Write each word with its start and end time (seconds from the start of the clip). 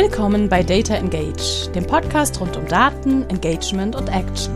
Willkommen 0.00 0.48
bei 0.48 0.62
Data 0.62 0.94
Engage, 0.94 1.72
dem 1.74 1.84
Podcast 1.84 2.40
rund 2.40 2.56
um 2.56 2.68
Daten, 2.68 3.28
Engagement 3.30 3.96
und 3.96 4.06
Action. 4.06 4.54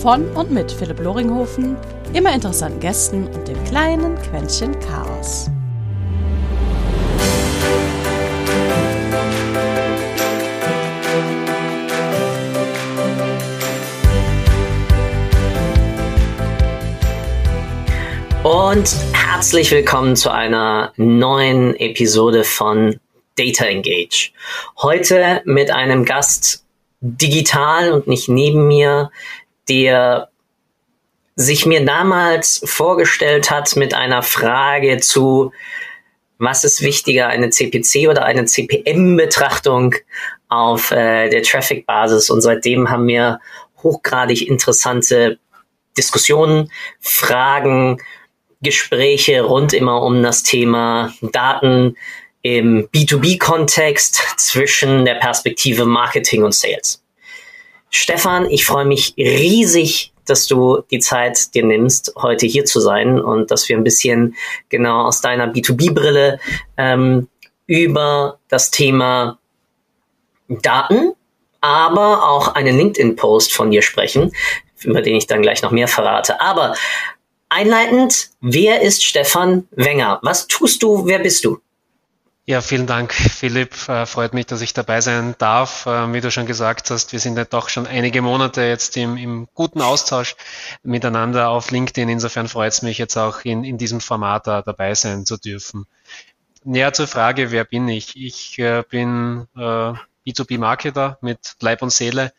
Von 0.00 0.26
und 0.30 0.52
mit 0.52 0.72
Philipp 0.72 1.00
Loringhofen, 1.00 1.76
immer 2.14 2.34
interessanten 2.34 2.80
Gästen 2.80 3.26
und 3.26 3.46
dem 3.46 3.62
kleinen 3.64 4.16
Quäntchen 4.22 4.74
Chaos. 4.80 5.50
Und 18.42 18.96
herzlich 19.12 19.70
willkommen 19.70 20.16
zu 20.16 20.32
einer 20.32 20.94
neuen 20.96 21.76
Episode 21.76 22.44
von 22.44 22.98
Data 23.36 23.64
Engage. 23.64 24.32
Heute 24.80 25.42
mit 25.44 25.70
einem 25.70 26.04
Gast 26.04 26.64
digital 27.00 27.92
und 27.92 28.06
nicht 28.06 28.28
neben 28.28 28.66
mir, 28.66 29.10
der 29.68 30.28
sich 31.36 31.66
mir 31.66 31.84
damals 31.84 32.62
vorgestellt 32.64 33.50
hat 33.50 33.76
mit 33.76 33.92
einer 33.92 34.22
Frage 34.22 34.98
zu, 35.00 35.52
was 36.38 36.64
ist 36.64 36.82
wichtiger, 36.82 37.28
eine 37.28 37.50
CPC 37.50 38.08
oder 38.08 38.24
eine 38.24 38.44
CPM-Betrachtung 38.44 39.94
auf 40.48 40.90
äh, 40.90 41.28
der 41.28 41.42
Traffic-Basis. 41.42 42.30
Und 42.30 42.40
seitdem 42.40 42.90
haben 42.90 43.06
wir 43.06 43.40
hochgradig 43.82 44.48
interessante 44.48 45.38
Diskussionen, 45.96 46.70
Fragen, 47.00 48.00
Gespräche 48.62 49.42
rund 49.42 49.72
immer 49.72 50.02
um 50.02 50.22
das 50.22 50.42
Thema 50.42 51.12
Daten, 51.20 51.96
im 52.44 52.88
B2B-Kontext 52.94 54.22
zwischen 54.36 55.06
der 55.06 55.14
Perspektive 55.14 55.86
Marketing 55.86 56.44
und 56.44 56.54
Sales. 56.54 57.02
Stefan, 57.88 58.50
ich 58.50 58.66
freue 58.66 58.84
mich 58.84 59.14
riesig, 59.16 60.12
dass 60.26 60.46
du 60.46 60.82
die 60.90 60.98
Zeit 60.98 61.54
dir 61.54 61.64
nimmst, 61.64 62.12
heute 62.16 62.44
hier 62.46 62.66
zu 62.66 62.80
sein 62.80 63.18
und 63.18 63.50
dass 63.50 63.66
wir 63.68 63.76
ein 63.78 63.84
bisschen 63.84 64.36
genau 64.68 65.06
aus 65.06 65.22
deiner 65.22 65.50
B2B-Brille 65.50 66.38
ähm, 66.76 67.28
über 67.66 68.38
das 68.48 68.70
Thema 68.70 69.38
Daten, 70.48 71.12
aber 71.62 72.28
auch 72.28 72.48
einen 72.48 72.76
LinkedIn-Post 72.76 73.54
von 73.54 73.70
dir 73.70 73.80
sprechen, 73.80 74.32
über 74.82 75.00
den 75.00 75.16
ich 75.16 75.26
dann 75.26 75.40
gleich 75.40 75.62
noch 75.62 75.70
mehr 75.70 75.88
verrate. 75.88 76.42
Aber 76.42 76.74
einleitend, 77.48 78.28
wer 78.42 78.82
ist 78.82 79.02
Stefan 79.02 79.66
Wenger? 79.70 80.18
Was 80.22 80.46
tust 80.46 80.82
du? 80.82 81.06
Wer 81.06 81.20
bist 81.20 81.42
du? 81.46 81.58
Ja, 82.46 82.60
vielen 82.60 82.86
Dank, 82.86 83.14
Philipp. 83.14 83.88
Äh, 83.88 84.04
freut 84.04 84.34
mich, 84.34 84.44
dass 84.44 84.60
ich 84.60 84.74
dabei 84.74 85.00
sein 85.00 85.34
darf. 85.38 85.86
Äh, 85.86 86.12
wie 86.12 86.20
du 86.20 86.30
schon 86.30 86.44
gesagt 86.44 86.90
hast, 86.90 87.12
wir 87.12 87.18
sind 87.18 87.38
ja 87.38 87.46
doch 87.46 87.70
schon 87.70 87.86
einige 87.86 88.20
Monate 88.20 88.60
jetzt 88.64 88.98
im, 88.98 89.16
im 89.16 89.48
guten 89.54 89.80
Austausch 89.80 90.36
miteinander 90.82 91.48
auf 91.48 91.70
LinkedIn. 91.70 92.10
Insofern 92.10 92.46
freut 92.46 92.72
es 92.74 92.82
mich 92.82 92.98
jetzt 92.98 93.16
auch 93.16 93.46
in, 93.46 93.64
in 93.64 93.78
diesem 93.78 94.02
Format 94.02 94.46
da 94.46 94.60
dabei 94.60 94.94
sein 94.94 95.24
zu 95.24 95.38
dürfen. 95.38 95.86
Näher 96.64 96.92
zur 96.92 97.06
Frage, 97.06 97.50
wer 97.50 97.64
bin 97.64 97.88
ich? 97.88 98.14
Ich 98.14 98.58
äh, 98.58 98.82
bin 98.86 99.48
äh, 99.56 99.94
B2B-Marketer 100.26 101.16
mit 101.22 101.56
Leib 101.60 101.80
und 101.80 101.94
Seele, 101.94 102.34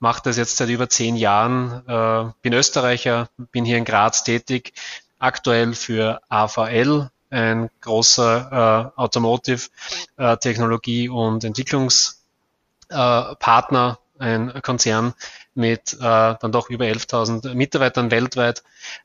mache 0.00 0.22
das 0.24 0.38
jetzt 0.38 0.56
seit 0.56 0.70
über 0.70 0.88
zehn 0.88 1.16
Jahren, 1.16 2.34
bin 2.42 2.52
Österreicher, 2.52 3.28
bin 3.50 3.64
hier 3.64 3.78
in 3.78 3.84
Graz 3.84 4.22
tätig, 4.22 4.74
aktuell 5.18 5.74
für 5.74 6.20
AVL, 6.28 7.10
ein 7.36 7.70
großer 7.82 8.92
äh, 8.96 9.00
Automotive-Technologie- 9.00 11.10
und 11.10 11.44
Entwicklungspartner, 11.44 13.98
ein 14.18 14.62
Konzern 14.62 15.12
mit 15.54 15.92
äh, 15.92 15.98
dann 16.00 16.52
doch 16.52 16.70
über 16.70 16.86
11.000 16.86 17.52
Mitarbeitern 17.54 18.10
weltweit, 18.10 18.62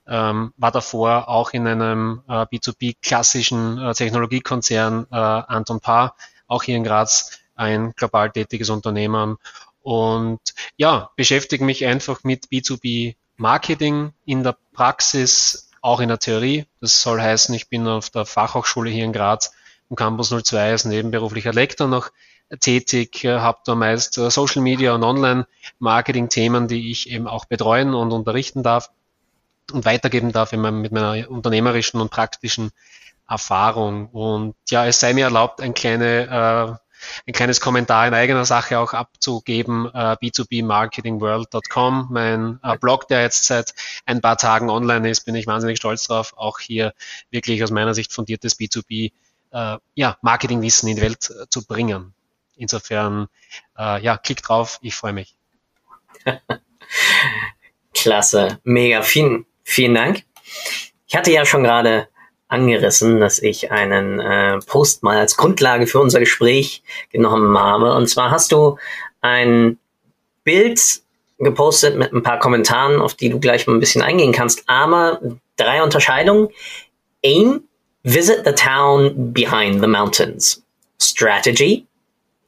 ähm, 0.07 0.53
war 0.55 0.71
davor 0.71 1.27
auch 1.27 1.51
in 1.51 1.67
einem 1.67 2.21
äh, 2.29 2.45
B2B-klassischen 2.45 3.77
äh, 3.77 3.93
Technologiekonzern 3.93 5.07
äh, 5.11 5.15
Anton 5.15 5.81
Paar, 5.81 6.15
auch 6.47 6.63
hier 6.63 6.77
in 6.77 6.85
Graz, 6.85 7.41
ein 7.55 7.91
global 7.97 8.31
tätiges 8.31 8.69
Unternehmen. 8.69 9.35
Und 9.81 10.39
ja, 10.77 11.09
beschäftige 11.17 11.65
mich 11.65 11.85
einfach 11.85 12.23
mit 12.23 12.45
B2B 12.45 13.15
Marketing 13.35 14.13
in 14.25 14.43
der 14.43 14.55
Praxis 14.73 15.70
auch 15.81 15.99
in 15.99 16.07
der 16.07 16.19
Theorie. 16.19 16.65
Das 16.79 17.01
soll 17.01 17.21
heißen, 17.21 17.53
ich 17.55 17.69
bin 17.69 17.87
auf 17.87 18.09
der 18.09 18.25
Fachhochschule 18.25 18.89
hier 18.89 19.05
in 19.05 19.13
Graz 19.13 19.51
im 19.89 19.95
Campus 19.95 20.29
02 20.29 20.71
als 20.71 20.85
nebenberuflicher 20.85 21.53
Lektor 21.53 21.87
noch 21.87 22.11
tätig, 22.59 23.23
äh, 23.23 23.39
habe 23.39 23.59
da 23.65 23.75
meist 23.75 24.17
äh, 24.17 24.29
Social 24.29 24.61
Media 24.61 24.93
und 24.93 25.03
Online-Marketing-Themen, 25.03 26.67
die 26.67 26.91
ich 26.91 27.09
eben 27.09 27.27
auch 27.27 27.45
betreuen 27.45 27.93
und 27.93 28.11
unterrichten 28.11 28.63
darf 28.63 28.89
und 29.71 29.85
weitergeben 29.85 30.31
darf 30.31 30.51
mit 30.51 30.91
meiner 30.91 31.29
unternehmerischen 31.29 32.01
und 32.01 32.09
praktischen 32.09 32.71
Erfahrung. 33.27 34.07
Und 34.09 34.55
ja, 34.69 34.85
es 34.85 34.99
sei 34.99 35.13
mir 35.13 35.25
erlaubt, 35.25 35.61
ein 35.61 35.73
kleine 35.73 36.79
äh, 36.81 36.90
ein 37.27 37.33
kleines 37.33 37.61
Kommentar 37.61 38.07
in 38.07 38.13
eigener 38.13 38.45
Sache 38.45 38.79
auch 38.79 38.93
abzugeben. 38.93 39.89
Äh, 39.93 40.15
b2bmarketingworld.com, 40.21 42.07
mein 42.09 42.59
äh, 42.63 42.77
Blog, 42.77 43.07
der 43.07 43.21
jetzt 43.21 43.45
seit 43.45 43.73
ein 44.05 44.21
paar 44.21 44.37
Tagen 44.37 44.69
online 44.69 45.09
ist, 45.09 45.25
bin 45.25 45.35
ich 45.35 45.47
wahnsinnig 45.47 45.77
stolz 45.77 46.03
drauf, 46.03 46.33
auch 46.35 46.59
hier 46.59 46.93
wirklich 47.29 47.63
aus 47.63 47.71
meiner 47.71 47.93
Sicht 47.93 48.13
fundiertes 48.13 48.59
B2B 48.59 49.11
äh, 49.51 49.77
ja, 49.95 50.17
Marketingwissen 50.21 50.89
in 50.89 50.95
die 50.95 51.01
Welt 51.01 51.29
äh, 51.29 51.47
zu 51.49 51.65
bringen. 51.65 52.13
Insofern, 52.55 53.27
äh, 53.77 54.01
ja, 54.03 54.17
klick 54.17 54.41
drauf, 54.41 54.79
ich 54.81 54.95
freue 54.95 55.13
mich. 55.13 55.35
Klasse, 57.93 58.59
mega, 58.63 59.01
vielen, 59.01 59.45
vielen 59.63 59.95
Dank. 59.95 60.23
Ich 61.07 61.15
hatte 61.15 61.31
ja 61.31 61.45
schon 61.45 61.63
gerade 61.63 62.07
angerissen, 62.51 63.19
dass 63.19 63.39
ich 63.39 63.71
einen 63.71 64.19
äh, 64.19 64.59
Post 64.59 65.03
mal 65.03 65.17
als 65.17 65.37
Grundlage 65.37 65.87
für 65.87 65.99
unser 65.99 66.19
Gespräch 66.19 66.83
genommen 67.09 67.57
habe. 67.57 67.93
Und 67.93 68.07
zwar 68.07 68.31
hast 68.31 68.51
du 68.51 68.77
ein 69.21 69.77
Bild 70.43 71.01
gepostet 71.39 71.97
mit 71.97 72.13
ein 72.13 72.23
paar 72.23 72.39
Kommentaren, 72.39 73.01
auf 73.01 73.15
die 73.15 73.29
du 73.29 73.39
gleich 73.39 73.67
mal 73.67 73.73
ein 73.73 73.79
bisschen 73.79 74.01
eingehen 74.01 74.33
kannst. 74.33 74.63
Aber 74.67 75.21
drei 75.55 75.81
Unterscheidungen. 75.81 76.49
Aim, 77.23 77.63
visit 78.03 78.43
the 78.45 78.51
town 78.51 79.31
behind 79.31 79.81
the 79.81 79.87
mountains. 79.87 80.63
Strategy, 80.99 81.87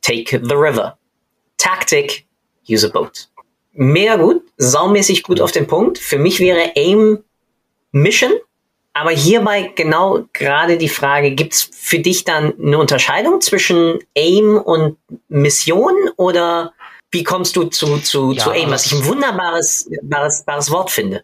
take 0.01 0.31
the 0.31 0.55
river. 0.55 0.97
Tactic, 1.57 2.25
use 2.67 2.85
a 2.85 2.89
boat. 2.89 3.29
Mega 3.71 4.17
gut, 4.17 4.43
saumäßig 4.57 5.23
gut 5.23 5.39
auf 5.39 5.51
den 5.51 5.65
Punkt. 5.65 5.97
Für 5.97 6.17
mich 6.17 6.39
wäre 6.39 6.73
Aim 6.75 7.23
Mission 7.91 8.33
aber 8.93 9.11
hierbei 9.11 9.71
genau 9.75 10.25
gerade 10.33 10.77
die 10.77 10.89
Frage, 10.89 11.31
gibt's 11.31 11.69
für 11.71 11.99
dich 11.99 12.23
dann 12.23 12.53
eine 12.59 12.77
Unterscheidung 12.77 13.41
zwischen 13.41 13.99
Aim 14.15 14.57
und 14.57 14.97
Mission 15.27 15.93
oder 16.15 16.73
wie 17.11 17.23
kommst 17.23 17.55
du 17.55 17.65
zu, 17.65 17.99
zu, 17.99 18.31
ja, 18.31 18.43
zu 18.43 18.51
Aim, 18.51 18.71
was 18.71 18.85
ich 18.85 18.93
ein 18.93 19.05
wunderbares 19.05 19.89
bares, 20.03 20.43
bares 20.45 20.71
Wort 20.71 20.91
finde? 20.91 21.23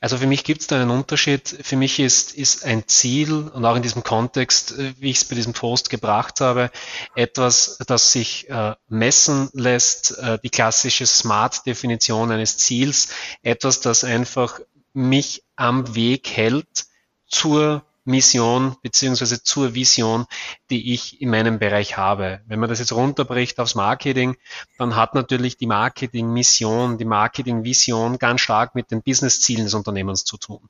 Also 0.00 0.18
für 0.18 0.26
mich 0.26 0.44
gibt 0.44 0.60
es 0.60 0.66
da 0.66 0.80
einen 0.80 0.90
Unterschied. 0.90 1.48
Für 1.62 1.76
mich 1.76 1.98
ist, 1.98 2.34
ist 2.34 2.64
ein 2.64 2.86
Ziel 2.88 3.48
und 3.48 3.64
auch 3.64 3.76
in 3.76 3.82
diesem 3.82 4.02
Kontext, 4.02 4.72
äh, 4.72 4.92
wie 4.98 5.10
ich 5.10 5.16
es 5.16 5.24
bei 5.24 5.34
diesem 5.34 5.54
Post 5.54 5.90
gebracht 5.90 6.40
habe, 6.40 6.70
etwas, 7.14 7.78
das 7.86 8.12
sich 8.12 8.50
äh, 8.50 8.74
messen 8.88 9.48
lässt, 9.54 10.18
äh, 10.18 10.38
die 10.42 10.50
klassische 10.50 11.06
Smart-Definition 11.06 12.30
eines 12.30 12.58
Ziels, 12.58 13.08
etwas, 13.42 13.80
das 13.80 14.04
einfach 14.04 14.60
mich 14.94 15.41
am 15.56 15.94
Weg 15.94 16.28
hält 16.28 16.86
zur 17.26 17.84
Mission 18.04 18.76
beziehungsweise 18.82 19.42
zur 19.42 19.74
Vision, 19.74 20.26
die 20.70 20.92
ich 20.92 21.20
in 21.20 21.30
meinem 21.30 21.58
Bereich 21.58 21.96
habe. 21.96 22.40
Wenn 22.46 22.58
man 22.58 22.68
das 22.68 22.80
jetzt 22.80 22.92
runterbricht 22.92 23.60
aufs 23.60 23.74
Marketing, 23.74 24.36
dann 24.76 24.96
hat 24.96 25.14
natürlich 25.14 25.56
die 25.56 25.66
Marketing-Mission, 25.66 26.98
die 26.98 27.04
Marketing-Vision 27.04 28.18
ganz 28.18 28.40
stark 28.40 28.74
mit 28.74 28.90
den 28.90 29.02
Business-Zielen 29.02 29.64
des 29.64 29.74
Unternehmens 29.74 30.24
zu 30.24 30.36
tun. 30.36 30.68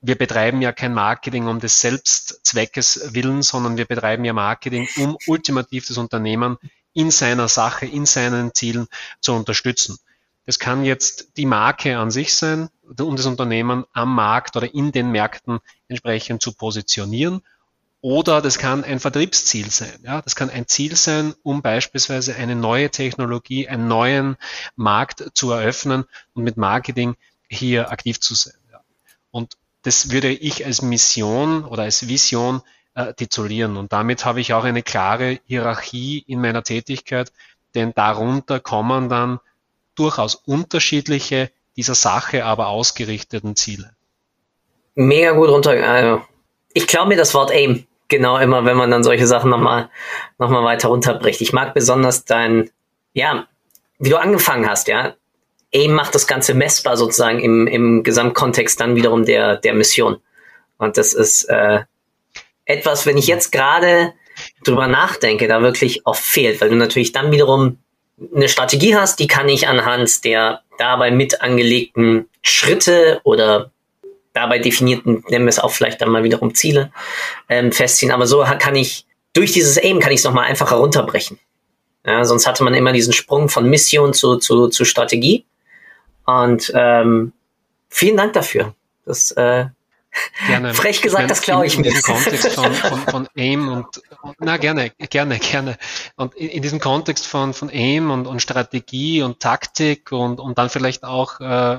Wir 0.00 0.16
betreiben 0.16 0.60
ja 0.60 0.70
kein 0.70 0.94
Marketing 0.94 1.48
um 1.48 1.60
des 1.60 1.80
Selbstzweckes 1.80 3.14
willen, 3.14 3.42
sondern 3.42 3.76
wir 3.76 3.86
betreiben 3.86 4.24
ja 4.24 4.34
Marketing, 4.34 4.86
um 4.98 5.16
ultimativ 5.26 5.88
das 5.88 5.96
Unternehmen 5.96 6.58
in 6.92 7.10
seiner 7.10 7.48
Sache, 7.48 7.86
in 7.86 8.06
seinen 8.06 8.54
Zielen 8.54 8.86
zu 9.20 9.32
unterstützen. 9.32 9.98
Das 10.46 10.58
kann 10.58 10.84
jetzt 10.84 11.36
die 11.36 11.46
Marke 11.46 11.98
an 11.98 12.10
sich 12.10 12.34
sein, 12.34 12.68
um 13.00 13.16
das 13.16 13.26
Unternehmen 13.26 13.84
am 13.92 14.14
Markt 14.14 14.56
oder 14.56 14.72
in 14.74 14.92
den 14.92 15.10
Märkten 15.10 15.58
entsprechend 15.88 16.42
zu 16.42 16.52
positionieren. 16.52 17.40
Oder 18.02 18.42
das 18.42 18.58
kann 18.58 18.84
ein 18.84 19.00
Vertriebsziel 19.00 19.70
sein. 19.70 19.98
Ja, 20.02 20.20
das 20.20 20.36
kann 20.36 20.50
ein 20.50 20.68
Ziel 20.68 20.94
sein, 20.94 21.34
um 21.42 21.62
beispielsweise 21.62 22.36
eine 22.36 22.54
neue 22.54 22.90
Technologie, 22.90 23.66
einen 23.66 23.88
neuen 23.88 24.36
Markt 24.76 25.30
zu 25.32 25.52
eröffnen 25.52 26.04
und 26.34 26.44
mit 26.44 26.58
Marketing 26.58 27.16
hier 27.48 27.90
aktiv 27.90 28.20
zu 28.20 28.34
sein. 28.34 28.58
Ja. 28.70 28.80
Und 29.30 29.54
das 29.80 30.10
würde 30.10 30.30
ich 30.30 30.66
als 30.66 30.82
Mission 30.82 31.64
oder 31.64 31.84
als 31.84 32.06
Vision 32.06 32.60
äh, 32.94 33.14
titulieren. 33.14 33.78
Und 33.78 33.94
damit 33.94 34.26
habe 34.26 34.42
ich 34.42 34.52
auch 34.52 34.64
eine 34.64 34.82
klare 34.82 35.40
Hierarchie 35.46 36.18
in 36.26 36.42
meiner 36.42 36.62
Tätigkeit, 36.62 37.32
denn 37.74 37.94
darunter 37.94 38.60
kommen 38.60 39.08
dann 39.08 39.40
durchaus 39.94 40.34
unterschiedliche, 40.34 41.50
dieser 41.76 41.94
Sache 41.94 42.44
aber 42.44 42.68
ausgerichteten 42.68 43.56
Ziele. 43.56 43.90
Mega 44.94 45.32
gut 45.32 45.48
runter. 45.48 45.70
Also 45.70 46.22
ich 46.72 46.86
glaube 46.86 47.08
mir 47.08 47.16
das 47.16 47.34
Wort 47.34 47.50
AIM 47.50 47.86
genau 48.08 48.38
immer, 48.38 48.64
wenn 48.64 48.76
man 48.76 48.90
dann 48.90 49.02
solche 49.02 49.26
Sachen 49.26 49.50
nochmal 49.50 49.90
noch 50.38 50.50
mal 50.50 50.64
weiter 50.64 50.88
runterbricht. 50.88 51.40
Ich 51.40 51.52
mag 51.52 51.74
besonders 51.74 52.24
dein, 52.24 52.70
ja, 53.12 53.46
wie 53.98 54.10
du 54.10 54.16
angefangen 54.16 54.68
hast, 54.68 54.88
ja. 54.88 55.14
AIM 55.72 55.92
macht 55.94 56.14
das 56.14 56.26
Ganze 56.26 56.54
messbar 56.54 56.96
sozusagen 56.96 57.40
im, 57.40 57.66
im 57.66 58.02
Gesamtkontext 58.04 58.78
dann 58.78 58.94
wiederum 58.94 59.24
der, 59.24 59.56
der 59.56 59.74
Mission. 59.74 60.18
Und 60.78 60.96
das 60.96 61.12
ist 61.12 61.44
äh, 61.44 61.80
etwas, 62.64 63.06
wenn 63.06 63.16
ich 63.16 63.26
jetzt 63.26 63.50
gerade 63.50 64.12
drüber 64.64 64.86
nachdenke, 64.86 65.48
da 65.48 65.62
wirklich 65.62 66.06
oft 66.06 66.22
fehlt, 66.22 66.60
weil 66.60 66.70
du 66.70 66.76
natürlich 66.76 67.12
dann 67.12 67.32
wiederum 67.32 67.78
eine 68.34 68.48
Strategie 68.48 68.96
hast, 68.96 69.18
die 69.18 69.26
kann 69.26 69.48
ich 69.48 69.68
anhand 69.68 70.24
der 70.24 70.62
dabei 70.78 71.10
mit 71.10 71.40
angelegten 71.42 72.28
Schritte 72.42 73.20
oder 73.24 73.70
dabei 74.32 74.58
definierten, 74.58 75.24
nennen 75.28 75.44
wir 75.46 75.50
es 75.50 75.60
auch 75.60 75.70
vielleicht 75.70 76.00
dann 76.00 76.10
mal 76.10 76.24
wiederum 76.24 76.54
Ziele, 76.54 76.92
ähm, 77.48 77.72
festziehen. 77.72 78.12
Aber 78.12 78.26
so 78.26 78.44
kann 78.58 78.74
ich, 78.74 79.06
durch 79.32 79.52
dieses 79.52 79.78
Aim 79.82 80.00
kann 80.00 80.12
ich 80.12 80.18
es 80.18 80.24
nochmal 80.24 80.46
einfacher 80.46 80.76
runterbrechen. 80.76 81.38
Ja, 82.04 82.24
sonst 82.24 82.46
hatte 82.46 82.64
man 82.64 82.74
immer 82.74 82.92
diesen 82.92 83.12
Sprung 83.12 83.48
von 83.48 83.68
Mission 83.70 84.12
zu, 84.12 84.36
zu, 84.36 84.68
zu 84.68 84.84
Strategie. 84.84 85.46
Und 86.26 86.70
ähm, 86.74 87.32
vielen 87.88 88.16
Dank 88.16 88.34
dafür. 88.34 88.74
Das 89.06 89.30
äh, 89.32 89.66
Gerne. 90.46 90.74
Frech 90.74 91.02
gesagt, 91.02 91.30
das 91.30 91.42
glaube 91.42 91.66
ich 91.66 91.78
mir. 91.78 91.86
In 91.86 91.94
diesem 91.94 92.02
Kontext 92.02 92.48
von, 92.54 92.72
von, 92.72 92.98
von 93.00 93.28
AIM 93.36 93.68
und, 93.68 94.02
und, 94.22 94.36
na 94.40 94.56
gerne, 94.56 94.90
gerne, 94.90 95.38
gerne. 95.38 95.76
Und 96.16 96.34
in, 96.34 96.48
in 96.48 96.62
diesem 96.62 96.80
Kontext 96.80 97.26
von, 97.26 97.54
von 97.54 97.70
AIM 97.70 98.10
und, 98.10 98.26
und 98.26 98.40
Strategie 98.40 99.22
und 99.22 99.40
Taktik 99.40 100.12
und, 100.12 100.40
und 100.40 100.58
dann 100.58 100.70
vielleicht 100.70 101.04
auch, 101.04 101.40
äh, 101.40 101.78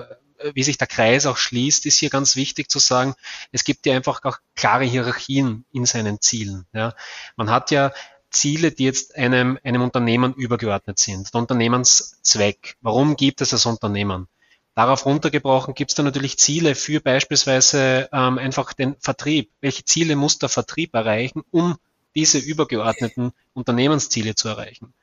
wie 0.53 0.63
sich 0.63 0.77
der 0.77 0.87
Kreis 0.87 1.25
auch 1.25 1.37
schließt, 1.37 1.85
ist 1.85 1.97
hier 1.97 2.09
ganz 2.09 2.35
wichtig 2.35 2.69
zu 2.69 2.79
sagen, 2.79 3.15
es 3.51 3.63
gibt 3.63 3.85
ja 3.85 3.95
einfach 3.95 4.23
auch 4.23 4.37
klare 4.55 4.83
Hierarchien 4.83 5.65
in 5.71 5.85
seinen 5.85 6.21
Zielen. 6.21 6.65
Ja. 6.73 6.93
Man 7.35 7.49
hat 7.49 7.71
ja 7.71 7.91
Ziele, 8.35 8.71
die 8.71 8.83
jetzt 8.83 9.15
einem, 9.15 9.57
einem 9.63 9.81
Unternehmen 9.81 10.33
übergeordnet 10.33 10.99
sind. 10.99 11.33
Der 11.33 11.41
Unternehmenszweck. 11.41 12.75
Warum 12.81 13.15
gibt 13.15 13.41
es 13.41 13.49
das 13.49 13.65
Unternehmen? 13.65 14.27
Darauf 14.75 15.05
runtergebrochen 15.05 15.73
gibt 15.73 15.91
es 15.91 15.95
dann 15.95 16.05
natürlich 16.05 16.37
Ziele 16.37 16.75
für 16.75 16.99
beispielsweise 16.99 18.09
ähm, 18.11 18.37
einfach 18.37 18.73
den 18.73 18.97
Vertrieb. 18.99 19.49
Welche 19.61 19.85
Ziele 19.85 20.17
muss 20.17 20.37
der 20.37 20.49
Vertrieb 20.49 20.93
erreichen, 20.93 21.43
um 21.49 21.77
diese 22.13 22.39
übergeordneten 22.39 23.31
Unternehmensziele 23.53 24.35
zu 24.35 24.49
erreichen? 24.49 24.93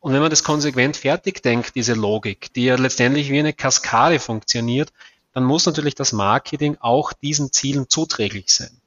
Und 0.00 0.14
wenn 0.14 0.22
man 0.22 0.30
das 0.30 0.44
konsequent 0.44 0.96
fertig 0.96 1.42
denkt, 1.42 1.74
diese 1.74 1.92
Logik, 1.92 2.54
die 2.54 2.64
ja 2.64 2.76
letztendlich 2.76 3.30
wie 3.30 3.38
eine 3.38 3.52
Kaskade 3.52 4.18
funktioniert, 4.18 4.94
dann 5.34 5.44
muss 5.44 5.66
natürlich 5.66 5.94
das 5.94 6.12
Marketing 6.12 6.78
auch 6.80 7.12
diesen 7.12 7.52
Zielen 7.52 7.90
zuträglich 7.90 8.48
sein. 8.48 8.80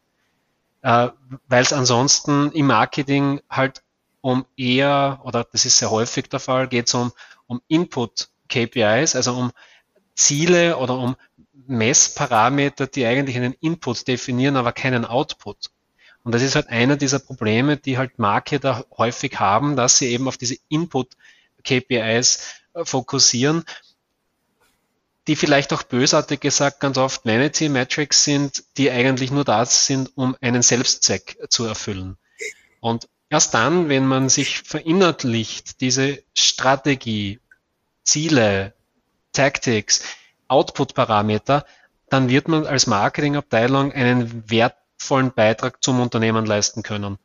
Äh, 0.81 1.09
Weil 1.49 1.61
es 1.61 1.71
ansonsten 1.71 2.51
im 2.53 2.65
Marketing 2.65 3.41
halt 3.47 3.83
um 4.21 4.45
eher, 4.57 5.21
oder 5.23 5.43
das 5.43 5.65
ist 5.65 5.77
sehr 5.77 5.91
häufig 5.91 6.29
der 6.29 6.39
Fall, 6.39 6.67
geht 6.67 6.87
es 6.87 6.93
um, 6.95 7.11
um 7.45 7.61
Input-KPIs, 7.67 9.15
also 9.15 9.35
um 9.35 9.51
Ziele 10.21 10.77
oder 10.77 10.97
um 10.97 11.15
Messparameter, 11.67 12.87
die 12.87 13.05
eigentlich 13.05 13.37
einen 13.37 13.53
Input 13.53 14.07
definieren, 14.07 14.55
aber 14.55 14.71
keinen 14.71 15.05
Output. 15.05 15.71
Und 16.23 16.33
das 16.33 16.41
ist 16.43 16.55
halt 16.55 16.69
einer 16.69 16.97
dieser 16.97 17.19
Probleme, 17.19 17.77
die 17.77 17.97
halt 17.97 18.19
Marketer 18.19 18.85
häufig 18.95 19.39
haben, 19.39 19.75
dass 19.75 19.97
sie 19.97 20.11
eben 20.11 20.27
auf 20.27 20.37
diese 20.37 20.57
Input-KPIs 20.69 22.39
äh, 22.73 22.85
fokussieren, 22.85 23.63
die 25.27 25.35
vielleicht 25.35 25.73
auch 25.73 25.83
bösartig 25.83 26.41
gesagt 26.41 26.79
ganz 26.79 26.97
oft 26.97 27.25
Vanity 27.25 27.69
Metrics 27.69 28.23
sind, 28.23 28.63
die 28.77 28.91
eigentlich 28.91 29.31
nur 29.31 29.45
da 29.45 29.65
sind, 29.65 30.11
um 30.15 30.35
einen 30.41 30.61
Selbstzweck 30.61 31.37
zu 31.49 31.65
erfüllen. 31.65 32.17
Und 32.79 33.07
erst 33.29 33.53
dann, 33.53 33.89
wenn 33.89 34.05
man 34.05 34.29
sich 34.29 34.61
verinnerlicht, 34.61 35.81
diese 35.81 36.21
Strategie, 36.35 37.39
Ziele, 38.03 38.73
Tactics, 39.33 40.03
Output-Parameter, 40.47 41.65
dann 42.09 42.29
wird 42.29 42.47
man 42.47 42.65
als 42.65 42.87
Marketingabteilung 42.87 43.93
einen 43.93 44.49
wertvollen 44.49 45.31
Beitrag 45.33 45.81
zum 45.83 45.99
Unternehmen 45.99 46.45
leisten 46.45 46.83
können. 46.83 47.17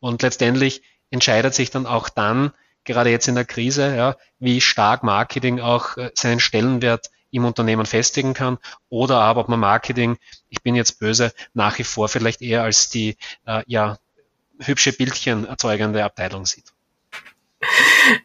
Und 0.00 0.22
letztendlich 0.22 0.82
entscheidet 1.10 1.54
sich 1.54 1.70
dann 1.70 1.86
auch 1.86 2.08
dann, 2.08 2.52
gerade 2.84 3.10
jetzt 3.10 3.28
in 3.28 3.34
der 3.34 3.44
Krise, 3.44 3.94
ja, 3.94 4.16
wie 4.38 4.60
stark 4.60 5.02
Marketing 5.02 5.60
auch 5.60 5.96
äh, 5.96 6.10
seinen 6.14 6.40
Stellenwert 6.40 7.10
im 7.30 7.44
Unternehmen 7.44 7.86
festigen 7.86 8.34
kann 8.34 8.58
oder 8.88 9.20
aber 9.20 9.42
ob 9.42 9.48
man 9.48 9.60
Marketing, 9.60 10.18
ich 10.48 10.62
bin 10.62 10.74
jetzt 10.74 10.98
böse, 10.98 11.32
nach 11.54 11.78
wie 11.78 11.84
vor 11.84 12.08
vielleicht 12.08 12.42
eher 12.42 12.62
als 12.62 12.88
die 12.88 13.16
äh, 13.46 13.62
ja, 13.66 13.98
hübsche 14.58 14.92
Bildchen 14.92 15.46
erzeugende 15.46 16.04
Abteilung 16.04 16.46
sieht. 16.46 16.72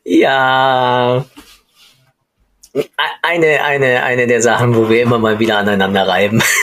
Ja, 0.04 1.26
eine, 3.22 3.64
eine, 3.64 4.04
eine 4.04 4.28
der 4.28 4.42
Sachen, 4.42 4.76
wo 4.76 4.90
wir 4.90 5.02
immer 5.02 5.20
mal 5.20 5.40
wieder 5.40 5.58
aneinander 5.58 6.08
reiben. 6.08 6.42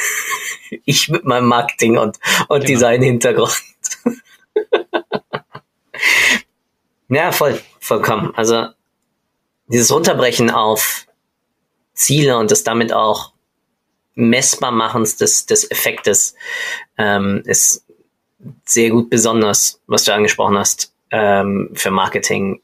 Ich 0.87 1.11
mit 1.11 1.27
meinem 1.27 1.49
Marketing 1.49 1.99
und, 1.99 2.19
und 2.49 2.61
genau. 2.61 2.65
Design-Hintergrund. 2.65 3.61
ja, 7.11 7.31
voll, 7.31 7.61
vollkommen. 7.79 8.33
Also 8.37 8.69
dieses 9.67 9.93
Runterbrechen 9.93 10.51
auf 10.51 11.07
Ziele 11.93 12.39
und 12.39 12.51
das 12.51 12.65
damit 12.65 12.91
auch 12.91 13.35
messbar 14.15 14.71
machen 14.71 15.05
des, 15.05 15.45
des 15.45 15.71
Effektes 15.71 16.37
ähm, 16.97 17.43
ist 17.45 17.85
sehr 18.65 18.89
gut 18.89 19.11
besonders, 19.11 19.79
was 19.87 20.05
du 20.05 20.15
angesprochen 20.15 20.57
hast, 20.57 20.95
ähm, 21.11 21.69
für 21.75 21.91
Marketing 21.91 22.63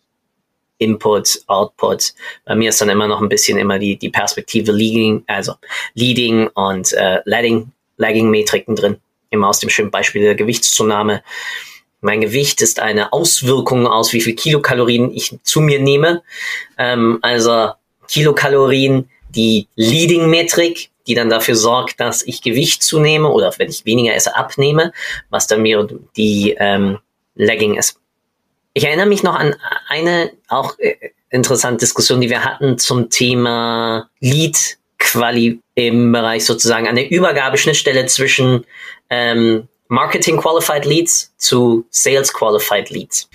Input, 0.79 1.43
Output. 1.47 2.15
Bei 2.45 2.55
mir 2.55 2.71
ist 2.71 2.81
dann 2.81 2.89
immer 2.89 3.07
noch 3.07 3.21
ein 3.21 3.29
bisschen 3.29 3.59
immer 3.59 3.79
die, 3.79 3.97
die 3.97 4.11
Perspektive 4.11 4.73
Leading, 4.73 5.25
also 5.27 5.55
Leading 5.95 6.49
und 6.49 6.93
äh, 6.93 7.21
Lagging, 7.25 7.71
Lagging 7.97 8.31
Metriken 8.31 8.77
drin. 8.77 8.97
Immer 9.31 9.49
aus 9.49 9.61
dem 9.61 9.71
schönen 9.71 9.91
Beispiel 9.91 10.23
der 10.23 10.35
Gewichtszunahme. 10.35 11.23
Mein 12.01 12.21
Gewicht 12.21 12.63
ist 12.63 12.81
eine 12.81 13.13
Auswirkung 13.13 13.87
aus, 13.87 14.13
wie 14.13 14.21
viel 14.21 14.35
Kilokalorien 14.35 15.13
ich 15.13 15.37
zu 15.43 15.61
mir 15.61 15.81
nehme. 15.81 16.23
Ähm, 16.79 17.19
also 17.23 17.73
Kilokalorien, 18.07 19.11
die 19.31 19.67
Leading-Metrik, 19.75 20.91
die 21.07 21.15
dann 21.15 21.29
dafür 21.29 21.57
sorgt, 21.57 22.01
dass 22.01 22.23
ich 22.23 22.43
Gewicht 22.43 22.83
zunehme 22.83 23.29
oder 23.29 23.53
wenn 23.59 23.69
ich 23.69 23.85
weniger 23.85 24.15
esse, 24.15 24.37
abnehme, 24.37 24.93
was 25.31 25.47
dann 25.47 25.63
mir 25.63 25.89
die 26.17 26.55
ähm, 26.59 26.99
Lagging 27.35 27.77
ist. 27.77 27.98
Ich 28.79 28.85
erinnere 28.85 29.07
mich 29.07 29.25
noch 29.25 29.35
an 29.35 29.57
eine 29.89 30.31
auch 30.47 30.79
äh, 30.79 30.95
interessante 31.31 31.79
Diskussion, 31.79 32.21
die 32.21 32.31
wir 32.31 32.45
hatten 32.45 32.79
zum 32.79 33.11
Thema 33.11 34.09
Lead 34.21 34.79
Quali 35.01 35.61
im 35.75 36.13
Bereich 36.13 36.45
sozusagen 36.45 36.87
an 36.87 36.95
der 36.95 37.11
Übergabeschnittstelle 37.11 38.07
zwischen 38.07 38.65
ähm, 39.11 39.67
Marketing 39.89 40.37
Qualified 40.37 40.85
Leads 40.85 41.35
zu 41.39 41.87
Sales 41.91 42.33
Qualified 42.33 42.91
Leads. 42.91 43.29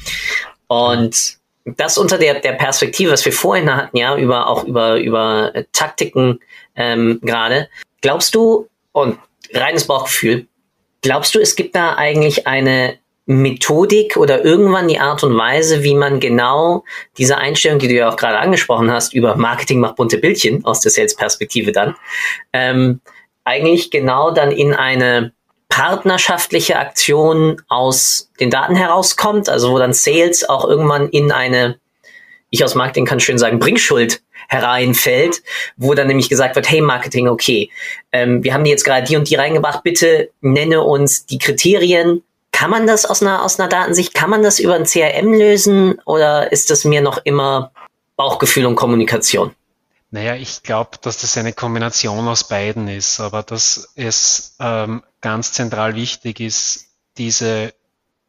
Und 0.67 1.35
das 1.65 1.97
unter 1.97 2.17
der, 2.17 2.39
der 2.39 2.53
Perspektive, 2.53 3.11
was 3.11 3.25
wir 3.25 3.33
vorhin 3.33 3.75
hatten, 3.75 3.97
ja, 3.97 4.15
über 4.15 4.47
auch 4.47 4.63
über, 4.63 4.95
über 4.95 5.51
Taktiken 5.73 6.39
ähm, 6.77 7.19
gerade. 7.21 7.67
Glaubst 7.99 8.33
du, 8.33 8.69
und 8.93 9.19
reines 9.53 9.87
Bauchgefühl, 9.87 10.47
glaubst 11.01 11.35
du, 11.35 11.39
es 11.39 11.57
gibt 11.57 11.75
da 11.75 11.95
eigentlich 11.95 12.47
eine 12.47 12.97
Methodik 13.25 14.17
oder 14.17 14.43
irgendwann 14.43 14.87
die 14.87 14.99
Art 14.99 15.23
und 15.23 15.37
Weise, 15.37 15.83
wie 15.83 15.95
man 15.95 16.19
genau 16.19 16.83
diese 17.17 17.37
Einstellung, 17.37 17.79
die 17.79 17.87
du 17.87 17.93
ja 17.93 18.09
auch 18.09 18.17
gerade 18.17 18.39
angesprochen 18.39 18.91
hast, 18.91 19.13
über 19.13 19.35
Marketing 19.37 19.79
macht 19.79 19.95
bunte 19.95 20.17
Bildchen 20.17 20.65
aus 20.65 20.81
der 20.81 20.91
Sales-Perspektive 20.91 21.71
dann, 21.71 21.95
ähm, 22.51 22.99
eigentlich 23.45 23.91
genau 23.91 24.31
dann 24.31 24.51
in 24.51 24.73
eine 24.73 25.33
partnerschaftliche 25.69 26.77
Aktion 26.77 27.61
aus 27.67 28.29
den 28.39 28.49
Daten 28.49 28.75
herauskommt, 28.75 29.49
also 29.49 29.71
wo 29.71 29.79
dann 29.79 29.93
Sales 29.93 30.47
auch 30.47 30.65
irgendwann 30.65 31.09
in 31.09 31.31
eine, 31.31 31.79
ich 32.49 32.63
aus 32.63 32.75
Marketing 32.75 33.05
kann 33.05 33.19
schön 33.19 33.37
sagen, 33.37 33.57
Bringschuld 33.57 34.21
hereinfällt, 34.49 35.41
wo 35.77 35.93
dann 35.93 36.07
nämlich 36.07 36.29
gesagt 36.29 36.55
wird, 36.55 36.69
hey 36.69 36.81
Marketing, 36.81 37.27
okay, 37.27 37.71
ähm, 38.11 38.43
wir 38.43 38.53
haben 38.53 38.65
die 38.65 38.71
jetzt 38.71 38.83
gerade 38.83 39.07
die 39.07 39.15
und 39.15 39.29
die 39.29 39.35
reingebracht, 39.35 39.83
bitte 39.83 40.29
nenne 40.41 40.81
uns 40.81 41.25
die 41.25 41.39
Kriterien, 41.39 42.21
kann 42.63 42.71
man 42.71 42.87
das 42.87 43.05
aus 43.05 43.21
einer, 43.21 43.43
aus 43.43 43.59
einer 43.59 43.67
Datensicht, 43.67 44.13
kann 44.13 44.29
man 44.29 44.41
das 44.41 44.57
über 44.57 44.75
ein 44.75 44.85
CRM 44.85 45.33
lösen 45.33 45.99
oder 46.05 46.49
ist 46.53 46.69
das 46.69 46.85
mir 46.85 47.01
noch 47.01 47.17
immer 47.25 47.73
Bauchgefühl 48.15 48.65
und 48.65 48.77
Kommunikation? 48.77 49.53
Naja, 50.11 50.35
ich 50.35 50.63
glaube, 50.63 50.91
dass 51.01 51.17
das 51.17 51.35
eine 51.35 51.51
Kombination 51.51 52.25
aus 52.25 52.47
beiden 52.47 52.87
ist, 52.87 53.19
aber 53.19 53.43
dass 53.43 53.91
es 53.95 54.55
ähm, 54.61 55.03
ganz 55.19 55.51
zentral 55.51 55.95
wichtig 55.95 56.39
ist, 56.39 56.85
diese 57.17 57.73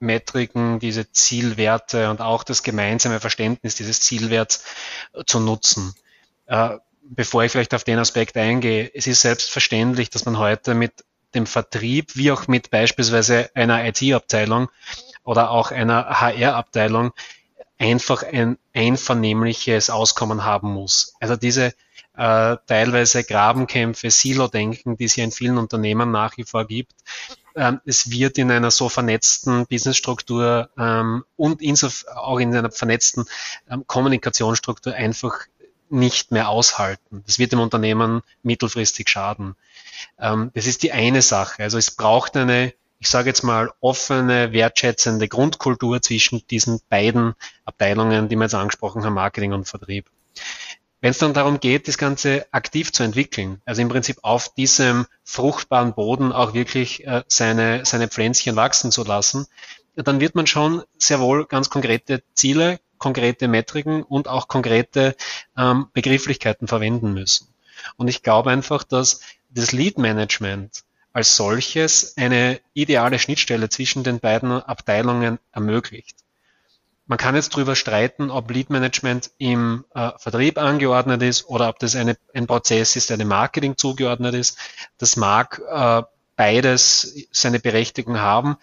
Metriken, 0.00 0.80
diese 0.80 1.12
Zielwerte 1.12 2.10
und 2.10 2.20
auch 2.20 2.42
das 2.42 2.64
gemeinsame 2.64 3.20
Verständnis 3.20 3.76
dieses 3.76 4.00
Zielwerts 4.00 4.64
zu 5.26 5.38
nutzen. 5.38 5.94
Äh, 6.46 6.78
bevor 7.04 7.44
ich 7.44 7.52
vielleicht 7.52 7.72
auf 7.72 7.84
den 7.84 8.00
Aspekt 8.00 8.36
eingehe, 8.36 8.90
es 8.92 9.06
ist 9.06 9.20
selbstverständlich, 9.20 10.10
dass 10.10 10.24
man 10.24 10.40
heute 10.40 10.74
mit 10.74 11.04
dem 11.34 11.46
Vertrieb 11.46 12.16
wie 12.16 12.32
auch 12.32 12.48
mit 12.48 12.70
beispielsweise 12.70 13.50
einer 13.54 13.84
IT-Abteilung 13.86 14.68
oder 15.24 15.50
auch 15.50 15.70
einer 15.70 16.20
HR-Abteilung 16.20 17.12
einfach 17.78 18.22
ein 18.22 18.58
einvernehmliches 18.72 19.90
Auskommen 19.90 20.44
haben 20.44 20.72
muss. 20.72 21.14
Also 21.20 21.36
diese 21.36 21.74
äh, 22.16 22.56
teilweise 22.66 23.24
Grabenkämpfe, 23.24 24.10
Silo-Denken, 24.10 24.96
die 24.96 25.04
es 25.04 25.16
ja 25.16 25.24
in 25.24 25.32
vielen 25.32 25.58
Unternehmen 25.58 26.12
nach 26.12 26.36
wie 26.36 26.44
vor 26.44 26.64
gibt, 26.66 26.94
ähm, 27.56 27.80
es 27.84 28.10
wird 28.10 28.38
in 28.38 28.50
einer 28.50 28.70
so 28.70 28.88
vernetzten 28.88 29.66
Businessstruktur 29.66 30.70
ähm, 30.76 31.24
und 31.36 31.62
insof 31.62 32.04
auch 32.14 32.38
in 32.38 32.54
einer 32.54 32.70
vernetzten 32.70 33.26
ähm, 33.70 33.84
Kommunikationsstruktur 33.86 34.94
einfach 34.94 35.38
nicht 35.90 36.30
mehr 36.30 36.48
aushalten. 36.48 37.22
Das 37.26 37.38
wird 37.38 37.52
dem 37.52 37.60
Unternehmen 37.60 38.22
mittelfristig 38.42 39.08
schaden. 39.08 39.54
Ähm, 40.18 40.50
das 40.54 40.66
ist 40.66 40.82
die 40.82 40.92
eine 40.92 41.22
Sache. 41.22 41.62
Also 41.62 41.78
es 41.78 41.90
braucht 41.90 42.36
eine, 42.36 42.72
ich 42.98 43.08
sage 43.08 43.28
jetzt 43.28 43.42
mal, 43.42 43.70
offene, 43.80 44.52
wertschätzende 44.52 45.28
Grundkultur 45.28 46.02
zwischen 46.02 46.46
diesen 46.48 46.80
beiden 46.88 47.34
Abteilungen, 47.64 48.28
die 48.28 48.36
wir 48.36 48.44
jetzt 48.44 48.54
angesprochen 48.54 49.04
haben, 49.04 49.14
Marketing 49.14 49.52
und 49.52 49.68
Vertrieb. 49.68 50.10
Wenn 51.00 51.10
es 51.10 51.18
dann 51.18 51.34
darum 51.34 51.60
geht, 51.60 51.86
das 51.86 51.98
Ganze 51.98 52.46
aktiv 52.50 52.90
zu 52.90 53.02
entwickeln, 53.02 53.60
also 53.66 53.82
im 53.82 53.90
Prinzip 53.90 54.20
auf 54.22 54.54
diesem 54.54 55.06
fruchtbaren 55.22 55.92
Boden 55.92 56.32
auch 56.32 56.54
wirklich 56.54 57.06
äh, 57.06 57.22
seine, 57.28 57.84
seine 57.84 58.08
Pflänzchen 58.08 58.56
wachsen 58.56 58.90
zu 58.90 59.04
lassen, 59.04 59.46
dann 59.96 60.20
wird 60.20 60.34
man 60.34 60.46
schon 60.46 60.82
sehr 60.96 61.20
wohl 61.20 61.44
ganz 61.44 61.68
konkrete 61.68 62.22
Ziele, 62.32 62.80
konkrete 63.04 63.48
Metriken 63.48 64.02
und 64.02 64.28
auch 64.28 64.48
konkrete 64.48 65.14
ähm, 65.58 65.88
Begrifflichkeiten 65.92 66.68
verwenden 66.68 67.12
müssen. 67.12 67.48
Und 67.96 68.08
ich 68.08 68.22
glaube 68.22 68.50
einfach, 68.50 68.82
dass 68.82 69.20
das 69.50 69.72
Lead 69.72 69.98
Management 69.98 70.84
als 71.12 71.36
solches 71.36 72.16
eine 72.16 72.60
ideale 72.72 73.18
Schnittstelle 73.18 73.68
zwischen 73.68 74.04
den 74.04 74.20
beiden 74.20 74.52
Abteilungen 74.52 75.38
ermöglicht. 75.52 76.16
Man 77.06 77.18
kann 77.18 77.34
jetzt 77.34 77.52
darüber 77.52 77.76
streiten, 77.76 78.30
ob 78.30 78.50
Lead 78.50 78.70
Management 78.70 79.30
im 79.36 79.84
äh, 79.94 80.12
Vertrieb 80.16 80.56
angeordnet 80.56 81.20
ist 81.22 81.46
oder 81.46 81.68
ob 81.68 81.78
das 81.78 81.94
eine, 81.94 82.16
ein 82.32 82.46
Prozess 82.46 82.96
ist, 82.96 83.10
der 83.10 83.18
dem 83.18 83.28
Marketing 83.28 83.76
zugeordnet 83.76 84.34
ist. 84.34 84.56
Das 84.96 85.16
mag 85.16 85.60
äh, 85.70 86.02
beides 86.36 87.14
seine 87.32 87.60
Berechtigung 87.60 88.18
haben. 88.18 88.56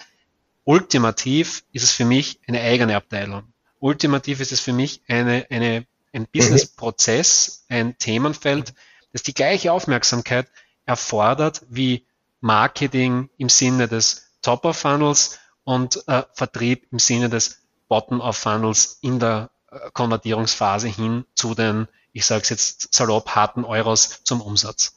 Ultimativ 0.64 1.64
ist 1.74 1.84
es 1.84 1.92
für 1.92 2.06
mich 2.06 2.40
eine 2.48 2.62
eigene 2.62 2.96
Abteilung. 2.96 3.51
Ultimativ 3.82 4.40
ist 4.40 4.52
es 4.52 4.60
für 4.60 4.74
mich 4.74 5.02
eine, 5.08 5.48
eine, 5.50 5.86
ein 6.14 6.28
Business-Prozess, 6.32 7.66
ein 7.68 7.98
Themenfeld, 7.98 8.74
das 9.12 9.24
die 9.24 9.34
gleiche 9.34 9.74
Aufmerksamkeit 9.74 10.48
erfordert 10.86 11.64
wie 11.68 12.06
Marketing 12.42 13.30
im 13.38 13.50
Sinne 13.50 13.88
des 13.88 14.30
Top-of-Funnels 14.44 15.40
und 15.64 16.08
äh, 16.08 16.24
Vertrieb 16.34 16.88
im 16.92 17.00
Sinne 17.00 17.30
des 17.30 17.62
Bottom-of-Funnels 17.88 19.00
in 19.02 19.20
der 19.20 19.50
äh, 19.72 19.90
Konvertierungsphase 19.94 20.88
hin 20.88 21.26
zu 21.34 21.56
den, 21.56 21.88
ich 22.14 22.26
sage 22.26 22.44
es 22.44 22.50
jetzt 22.50 22.94
salopp, 22.94 23.30
harten 23.30 23.66
Euros 23.66 24.24
zum 24.24 24.42
Umsatz. 24.42 24.96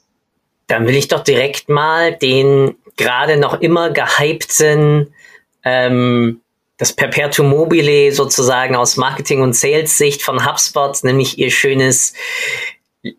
Dann 0.67 0.87
will 0.87 0.95
ich 0.95 1.09
doch 1.09 1.25
direkt 1.25 1.69
mal 1.69 2.17
den 2.17 2.77
gerade 2.97 3.39
noch 3.39 3.61
immer 3.61 3.91
gehypten, 3.91 5.15
ähm, 5.63 6.41
das 6.77 6.93
Perpetuum 6.93 7.49
mobile 7.49 8.13
sozusagen 8.13 8.77
aus 8.77 8.97
Marketing- 8.97 9.43
und 9.43 9.55
Sales-Sicht 9.55 10.23
von 10.23 10.47
HubSpot, 10.47 11.03
nämlich 11.05 11.39
ihr 11.39 11.51
schönes 11.51 12.15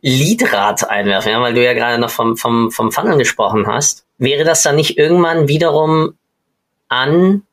Liedrad 0.01 0.89
einwerfen, 0.89 1.31
ja, 1.31 1.41
weil 1.41 1.53
du 1.53 1.63
ja 1.63 1.73
gerade 1.73 1.99
noch 1.99 2.09
vom, 2.09 2.37
vom, 2.37 2.71
vom 2.71 2.91
Funnel 2.91 3.17
gesprochen 3.17 3.67
hast. 3.67 4.05
Wäre 4.17 4.43
das 4.43 4.63
dann 4.63 4.75
nicht 4.75 4.97
irgendwann 4.97 5.47
wiederum 5.47 6.15
an 6.87 7.43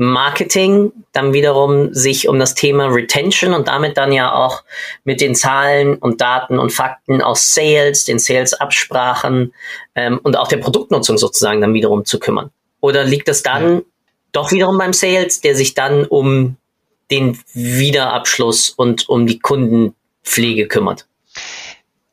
Marketing 0.00 0.92
dann 1.12 1.32
wiederum 1.32 1.92
sich 1.92 2.28
um 2.28 2.38
das 2.38 2.54
Thema 2.54 2.86
Retention 2.86 3.52
und 3.52 3.66
damit 3.66 3.96
dann 3.96 4.12
ja 4.12 4.32
auch 4.32 4.62
mit 5.02 5.20
den 5.20 5.34
Zahlen 5.34 5.96
und 5.96 6.20
Daten 6.20 6.60
und 6.60 6.70
Fakten 6.70 7.20
aus 7.20 7.52
Sales, 7.52 8.04
den 8.04 8.20
Sales-Absprachen 8.20 9.52
ähm, 9.96 10.20
und 10.22 10.36
auch 10.36 10.46
der 10.46 10.58
Produktnutzung 10.58 11.18
sozusagen 11.18 11.60
dann 11.60 11.74
wiederum 11.74 12.04
zu 12.04 12.20
kümmern? 12.20 12.50
Oder 12.80 13.02
liegt 13.02 13.26
das 13.26 13.42
dann 13.42 13.74
ja. 13.78 13.82
Doch 14.32 14.52
wiederum 14.52 14.78
beim 14.78 14.92
Sales, 14.92 15.40
der 15.40 15.56
sich 15.56 15.74
dann 15.74 16.04
um 16.04 16.56
den 17.10 17.38
Wiederabschluss 17.54 18.70
und 18.70 19.08
um 19.08 19.26
die 19.26 19.38
Kundenpflege 19.38 20.68
kümmert? 20.68 21.06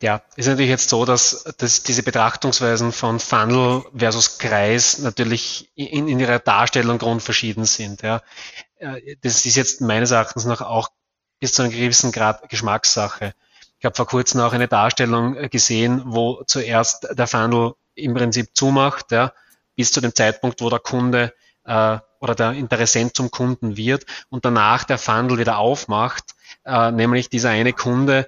Ja, 0.02 0.22
ist 0.36 0.48
natürlich 0.48 0.70
jetzt 0.70 0.90
so, 0.90 1.06
dass, 1.06 1.46
dass 1.58 1.84
diese 1.84 2.04
Betrachtungsweisen 2.04 2.92
von 2.92 3.20
Funnel 3.20 3.84
versus 3.96 4.38
Kreis 4.38 5.00
natürlich 5.00 5.72
in, 5.76 6.08
in 6.08 6.20
ihrer 6.20 6.40
Darstellung 6.40 6.98
grundverschieden 6.98 7.66
sind. 7.66 8.02
Ja. 8.02 8.22
Äh, 8.78 9.16
das 9.22 9.46
ist 9.46 9.56
jetzt 9.56 9.82
meines 9.82 10.12
Erachtens 10.12 10.46
noch 10.46 10.62
auch 10.62 10.90
bis 11.40 11.54
zu 11.54 11.62
einem 11.62 11.72
gewissen 11.72 12.12
Grad 12.12 12.50
Geschmackssache. 12.50 13.34
Ich 13.80 13.86
habe 13.86 13.96
vor 13.96 14.08
kurzem 14.08 14.42
auch 14.42 14.54
eine 14.54 14.68
Darstellung 14.68 15.38
äh, 15.38 15.50
gesehen, 15.50 16.02
wo 16.06 16.44
zuerst 16.46 17.08
der 17.12 17.28
Funnel 17.28 17.74
im 17.96 18.14
Prinzip 18.14 18.50
zumacht, 18.54 19.12
ja, 19.12 19.34
bis 19.76 19.92
zu 19.92 20.02
dem 20.02 20.14
Zeitpunkt, 20.14 20.62
wo 20.62 20.70
der 20.70 20.80
Kunde 20.80 21.34
äh, 21.66 22.00
oder 22.20 22.36
der 22.36 22.52
Interessent 22.54 23.16
zum 23.16 23.32
Kunden 23.32 23.78
wird 23.78 24.06
und 24.30 24.46
danach 24.46 24.84
der 24.84 24.98
Funnel 24.98 25.38
wieder 25.38 25.58
aufmacht, 25.58 26.24
äh, 26.66 26.92
nämlich 26.92 27.30
dieser 27.30 27.50
eine 27.50 27.74
Kunde 27.74 28.28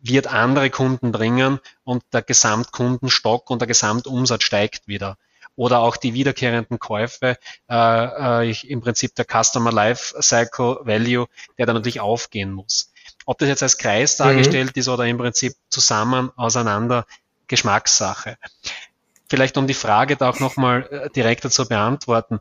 wird 0.00 0.26
andere 0.26 0.70
Kunden 0.70 1.12
bringen 1.12 1.60
und 1.82 2.04
der 2.12 2.22
Gesamtkundenstock 2.22 3.50
und 3.50 3.60
der 3.60 3.68
Gesamtumsatz 3.68 4.42
steigt 4.42 4.86
wieder. 4.86 5.16
Oder 5.56 5.80
auch 5.80 5.96
die 5.96 6.14
wiederkehrenden 6.14 6.78
Käufe, 6.78 7.38
äh, 7.70 8.48
äh, 8.50 8.66
im 8.66 8.80
Prinzip 8.80 9.14
der 9.14 9.24
Customer 9.24 9.72
Life 9.72 10.20
Cycle 10.20 10.78
Value, 10.82 11.26
der 11.58 11.66
dann 11.66 11.76
natürlich 11.76 12.00
aufgehen 12.00 12.52
muss. 12.52 12.92
Ob 13.24 13.38
das 13.38 13.48
jetzt 13.48 13.62
als 13.62 13.78
Kreis 13.78 14.18
mhm. 14.18 14.24
dargestellt 14.24 14.76
mhm. 14.76 14.80
ist 14.80 14.88
oder 14.88 15.06
im 15.06 15.16
Prinzip 15.16 15.54
zusammen, 15.68 16.30
auseinander, 16.36 17.06
Geschmackssache. 17.46 18.36
Vielleicht 19.34 19.56
um 19.56 19.66
die 19.66 19.74
Frage 19.74 20.14
da 20.14 20.30
auch 20.30 20.38
nochmal 20.38 20.86
äh, 20.92 21.10
direkter 21.10 21.50
zu 21.50 21.66
beantworten. 21.66 22.38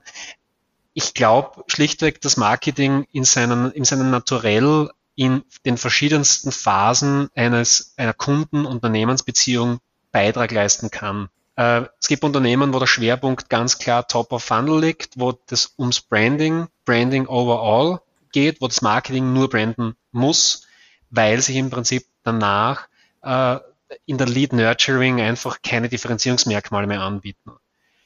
Ich 0.93 1.15
glaube 1.15 1.63
schlichtweg, 1.65 2.21
dass 2.21 2.37
Marketing 2.37 3.07
in 3.11 3.23
seinen, 3.23 3.71
in 3.71 3.83
seinem 3.83 4.11
Naturell 4.11 4.91
in 5.15 5.41
den 5.65 5.77
verschiedensten 5.77 6.51
Phasen 6.51 7.31
eines, 7.33 7.95
einer 7.97 8.13
Kunden-Unternehmensbeziehung 8.13 9.79
Beitrag 10.11 10.51
leisten 10.51 10.91
kann. 10.91 11.29
Äh, 11.55 11.85
es 11.99 12.09
gibt 12.09 12.23
Unternehmen, 12.23 12.75
wo 12.75 12.77
der 12.77 12.85
Schwerpunkt 12.85 13.49
ganz 13.49 13.79
klar 13.79 14.07
top 14.07 14.31
of 14.31 14.43
funnel 14.43 14.79
liegt, 14.79 15.17
wo 15.17 15.31
das 15.47 15.73
ums 15.79 15.99
Branding, 15.99 16.67
Branding 16.85 17.25
overall 17.25 18.01
geht, 18.31 18.61
wo 18.61 18.67
das 18.67 18.83
Marketing 18.83 19.33
nur 19.33 19.49
branden 19.49 19.95
muss, 20.11 20.67
weil 21.09 21.41
sich 21.41 21.55
im 21.55 21.71
Prinzip 21.71 22.05
danach 22.21 22.87
äh, 23.23 23.57
in 24.05 24.17
der 24.17 24.27
Lead 24.27 24.53
Nurturing 24.53 25.21
einfach 25.21 25.61
keine 25.61 25.89
Differenzierungsmerkmale 25.89 26.87
mehr 26.87 27.01
anbieten. 27.01 27.51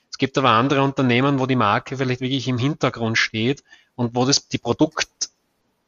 Es 0.10 0.18
gibt 0.18 0.38
aber 0.38 0.50
andere 0.50 0.84
Unternehmen, 0.84 1.40
wo 1.40 1.46
die 1.46 1.56
Marke 1.56 1.98
vielleicht 1.98 2.22
wirklich 2.22 2.48
im 2.48 2.58
Hintergrund 2.58 3.18
steht 3.18 3.64
und 3.96 4.16
wo 4.16 4.26
das 4.26 4.48
die 4.48 4.58
Produkt 4.58 5.08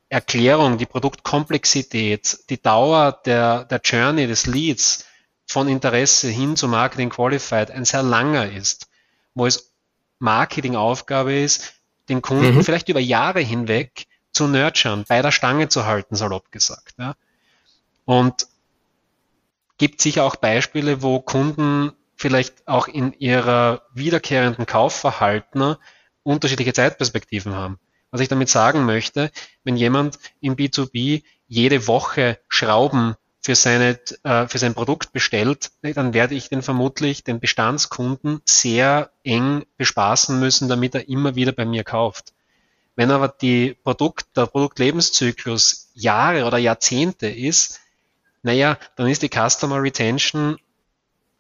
Erklärung, 0.10 0.80
die 0.80 0.88
Produktkomplexität, 0.88 2.50
die 2.50 2.60
Dauer 2.60 3.22
der, 3.26 3.66
der 3.66 3.80
Journey 3.84 4.26
des 4.26 4.48
Leads 4.48 5.06
von 5.46 5.68
Interesse 5.68 6.30
hin 6.30 6.56
zu 6.56 6.68
Marketing 6.68 7.10
Qualified 7.10 7.70
ein 7.70 7.86
sehr 7.86 8.02
langer 8.02 8.52
ist, 8.52 8.88
wo 9.36 9.46
es 9.46 9.72
Marketingaufgabe 10.18 11.34
ist, 11.34 11.74
den 12.10 12.24
Kunden 12.24 12.56
mhm. 12.56 12.64
vielleicht 12.64 12.90
über 12.90 13.00
Jahre 13.00 13.40
hinweg 13.40 14.08
zu 14.32 14.48
nurturen, 14.48 15.06
bei 15.08 15.22
der 15.22 15.32
Stange 15.32 15.70
zu 15.70 15.86
halten, 15.86 16.16
salopp 16.16 16.52
gesagt. 16.52 16.96
Ja. 16.98 17.16
Und 18.06 18.48
gibt 19.80 20.02
sicher 20.02 20.24
auch 20.24 20.36
Beispiele, 20.36 21.02
wo 21.02 21.20
Kunden 21.20 21.94
vielleicht 22.16 22.68
auch 22.68 22.88
in 22.88 23.14
ihrer 23.14 23.82
wiederkehrenden 23.94 24.66
Kaufverhalten 24.66 25.76
unterschiedliche 26.22 26.74
Zeitperspektiven 26.74 27.56
haben. 27.56 27.80
Was 28.12 28.22
ich 28.22 28.28
damit 28.28 28.50
sagen 28.50 28.86
möchte, 28.86 29.32
wenn 29.64 29.78
jemand 29.78 30.20
im 30.42 30.56
B2B 30.56 31.24
jede 31.48 31.88
Woche 31.88 32.38
Schrauben 32.48 33.16
für, 33.42 33.56
seine, 33.56 34.00
äh, 34.24 34.48
für 34.48 34.58
sein 34.58 34.74
Produkt 34.74 35.14
bestellt, 35.14 35.72
dann 35.82 36.14
werde 36.14 36.36
ich 36.36 36.50
den 36.50 36.62
vermutlich, 36.62 37.24
den 37.24 37.40
Bestandskunden, 37.40 38.42
sehr 38.46 39.12
eng 39.24 39.66
bespaßen 39.78 40.40
müssen, 40.40 40.68
damit 40.68 40.96
er 40.96 41.08
immer 41.08 41.36
wieder 41.36 41.54
bei 41.54 41.66
mir 41.66 41.84
kauft. 41.84 42.34
Wenn 42.96 43.12
aber 43.12 43.30
die 43.30 43.78
Produkt, 43.82 44.36
der 44.36 44.48
Produktlebenszyklus 44.48 45.90
Jahre 45.94 46.46
oder 46.46 46.58
Jahrzehnte 46.58 47.28
ist, 47.28 47.80
naja, 48.42 48.78
dann 48.96 49.08
ist 49.08 49.22
die 49.22 49.30
Customer 49.30 49.82
Retention 49.82 50.58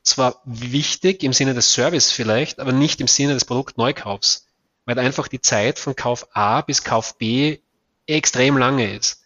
zwar 0.03 0.41
wichtig 0.45 1.23
im 1.23 1.33
Sinne 1.33 1.53
des 1.53 1.73
Service 1.73 2.11
vielleicht, 2.11 2.59
aber 2.59 2.71
nicht 2.71 2.99
im 3.01 3.07
Sinne 3.07 3.33
des 3.33 3.45
Produktneukaufs 3.45 4.49
weil 4.89 4.97
einfach 4.97 5.27
die 5.27 5.39
Zeit 5.39 5.77
von 5.77 5.95
Kauf 5.95 6.35
A 6.35 6.61
bis 6.61 6.83
Kauf 6.83 7.19
B 7.19 7.59
extrem 8.07 8.57
lange 8.57 8.91
ist. 8.95 9.21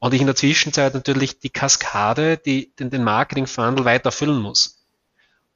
Und 0.00 0.12
ich 0.12 0.20
in 0.20 0.26
der 0.26 0.36
Zwischenzeit 0.36 0.92
natürlich 0.92 1.38
die 1.38 1.48
Kaskade, 1.48 2.36
die 2.36 2.74
den, 2.78 2.90
den 2.90 3.04
Marketing-Funnel 3.04 3.86
weiter 3.86 4.12
füllen 4.12 4.38
muss. 4.38 4.84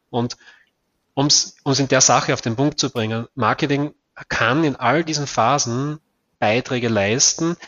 Und 0.09 0.39
um 1.13 1.27
es 1.27 1.55
in 1.79 1.89
der 1.89 2.01
Sache 2.01 2.33
auf 2.33 2.41
den 2.41 2.57
Punkt 2.57 2.81
zu 2.81 2.89
bringen, 2.89 3.29
Marketing 3.35 3.93
kann 4.31 4.65
in 4.65 4.75
all 4.75 5.05
diesen 5.05 5.27
Phasen 5.27 6.01
Beiträge 6.39 6.89
leisten. 6.89 7.59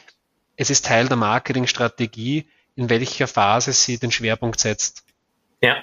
Es 0.56 0.70
ist 0.70 0.86
Teil 0.86 1.08
der 1.08 1.18
Marketingstrategie, 1.18 2.48
in 2.76 2.90
welcher 2.90 3.26
Phase 3.26 3.72
sie 3.72 3.98
den 3.98 4.10
Schwerpunkt 4.10 4.60
setzt. 4.60 5.04
Ja. 5.60 5.82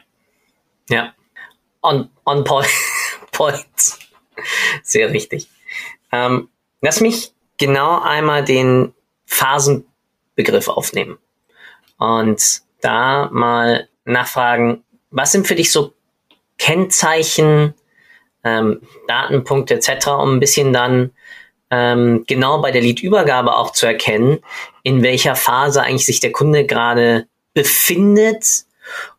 Ja. 0.89 1.13
On, 1.81 2.09
on 2.25 2.43
point. 2.43 2.67
point. 3.31 3.65
Sehr 4.83 5.11
richtig. 5.11 5.47
Ähm, 6.11 6.49
lass 6.81 7.01
mich 7.01 7.31
genau 7.57 8.01
einmal 8.01 8.43
den 8.43 8.93
Phasenbegriff 9.25 10.67
aufnehmen 10.67 11.17
und 11.97 12.61
da 12.81 13.29
mal 13.31 13.87
nachfragen, 14.05 14.83
was 15.11 15.31
sind 15.31 15.47
für 15.47 15.55
dich 15.55 15.71
so 15.71 15.93
Kennzeichen, 16.57 17.73
ähm, 18.43 18.81
Datenpunkte 19.07 19.75
etc., 19.75 20.07
um 20.07 20.35
ein 20.35 20.39
bisschen 20.39 20.73
dann 20.73 21.11
ähm, 21.71 22.25
genau 22.27 22.61
bei 22.61 22.71
der 22.71 22.81
Lead-Übergabe 22.81 23.55
auch 23.55 23.71
zu 23.71 23.85
erkennen, 23.85 24.39
in 24.83 25.01
welcher 25.01 25.35
Phase 25.35 25.81
eigentlich 25.81 26.05
sich 26.05 26.19
der 26.19 26.31
Kunde 26.31 26.65
gerade 26.65 27.27
befindet 27.53 28.65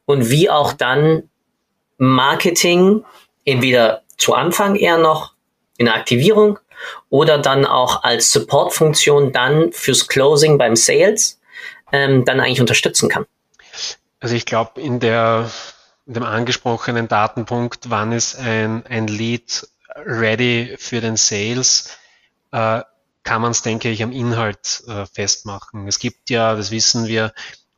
und 0.04 0.30
wie 0.30 0.50
auch 0.50 0.72
dann 0.72 1.24
Marketing 1.98 3.04
entweder 3.44 4.02
zu 4.16 4.34
Anfang 4.34 4.76
eher 4.76 4.98
noch 4.98 5.32
in 5.78 5.86
der 5.86 5.96
Aktivierung 5.96 6.58
oder 7.08 7.38
dann 7.38 7.64
auch 7.64 8.02
als 8.02 8.30
Support-Funktion 8.30 9.32
dann 9.32 9.72
fürs 9.72 10.06
Closing 10.06 10.58
beim 10.58 10.76
Sales 10.76 11.40
ähm, 11.92 12.24
dann 12.24 12.40
eigentlich 12.40 12.60
unterstützen 12.60 13.08
kann. 13.08 13.26
Also 14.20 14.34
ich 14.34 14.46
glaube, 14.46 14.80
in 14.80 15.00
der 15.00 15.50
in 16.06 16.14
dem 16.14 16.22
angesprochenen 16.24 17.08
Datenpunkt, 17.08 17.88
wann 17.88 18.12
ist 18.12 18.36
ein, 18.36 18.84
ein 18.86 19.06
Lead 19.06 19.66
ready 19.94 20.74
für 20.78 21.00
den 21.00 21.16
Sales, 21.16 21.96
äh, 22.52 22.82
kann 23.22 23.42
man 23.42 23.52
es, 23.52 23.62
denke 23.62 23.90
ich, 23.90 24.02
am 24.02 24.12
Inhalt 24.12 24.82
äh, 24.86 25.06
festmachen. 25.06 25.86
Es 25.86 25.98
gibt 25.98 26.30
ja, 26.30 26.54
das 26.54 26.70
wissen 26.70 27.06
wir, 27.06 27.32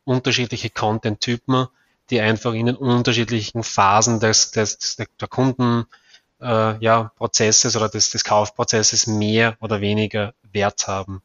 unterschiedliche 0.04 0.71
Content-Typen, 0.71 1.66
die 2.11 2.21
einfach 2.21 2.52
in 2.52 2.66
den 2.66 2.76
unterschiedlichen 2.76 3.62
Phasen 3.62 4.21
des, 4.21 4.50
des, 4.50 4.97
der 4.97 5.28
Kunden 5.28 5.87
äh, 6.40 6.78
ja, 6.78 7.12
Prozesses 7.16 7.76
oder 7.76 7.88
des, 7.88 8.11
des 8.11 8.25
Kaufprozesses 8.25 9.07
mehr 9.07 9.57
oder 9.61 9.81
weniger 9.81 10.35
Wert 10.52 10.87
haben. 10.87 11.23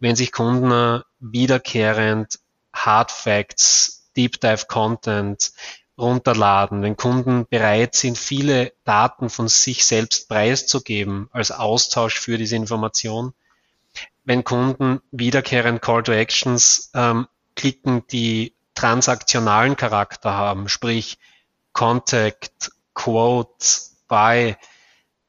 Wenn 0.00 0.16
sich 0.16 0.32
Kunden 0.32 0.70
äh, 0.70 1.00
wiederkehrend 1.20 2.40
Hard 2.72 3.10
Facts, 3.10 4.10
Deep 4.16 4.40
Dive 4.40 4.66
Content 4.66 5.52
runterladen, 5.98 6.82
wenn 6.82 6.96
Kunden 6.96 7.46
bereit 7.46 7.94
sind, 7.94 8.16
viele 8.16 8.72
Daten 8.84 9.30
von 9.30 9.48
sich 9.48 9.84
selbst 9.84 10.28
preiszugeben 10.28 11.28
als 11.32 11.50
Austausch 11.50 12.18
für 12.18 12.38
diese 12.38 12.56
Information, 12.56 13.34
wenn 14.24 14.44
Kunden 14.44 15.00
wiederkehrend 15.10 15.82
Call 15.82 16.02
to 16.02 16.12
Actions 16.12 16.90
ähm, 16.94 17.26
klicken, 17.56 18.06
die 18.08 18.54
transaktionalen 18.74 19.76
Charakter 19.76 20.34
haben, 20.34 20.68
sprich 20.68 21.18
Contact, 21.72 22.70
Quote, 22.94 23.66
Buy, 24.06 24.56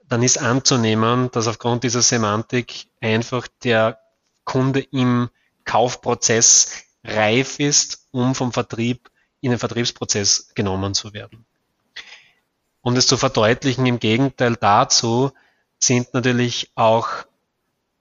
dann 0.08 0.24
ist 0.24 0.38
anzunehmen, 0.38 1.32
dass 1.32 1.48
aufgrund 1.48 1.84
dieser 1.84 2.02
Semantik 2.02 2.88
einfach 3.02 3.48
der 3.64 4.00
Kunde 4.44 4.82
im 4.82 5.30
Kaufprozess 5.66 6.84
reif 7.04 7.60
ist, 7.60 8.08
um 8.12 8.36
vom 8.36 8.52
Vertrieb 8.52 9.10
in 9.42 9.52
den 9.52 9.60
Vertriebsprozess 9.60 10.52
genommen 10.56 10.94
zu 10.94 11.14
werden. 11.14 11.46
Um 12.82 12.96
es 12.96 13.08
zu 13.08 13.18
verdeutlichen, 13.18 13.86
im 13.86 14.00
Gegenteil 14.00 14.56
dazu 14.56 15.32
sind 15.80 16.14
natürlich 16.14 16.72
auch 16.76 17.10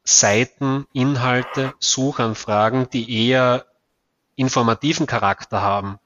Seiten, 0.04 0.86
Inhalte, 0.92 1.74
Suchanfragen, 1.80 2.88
die 2.90 3.28
eher 3.28 3.66
informativen 4.36 5.06
Charakter 5.06 5.60
haben, 5.60 5.98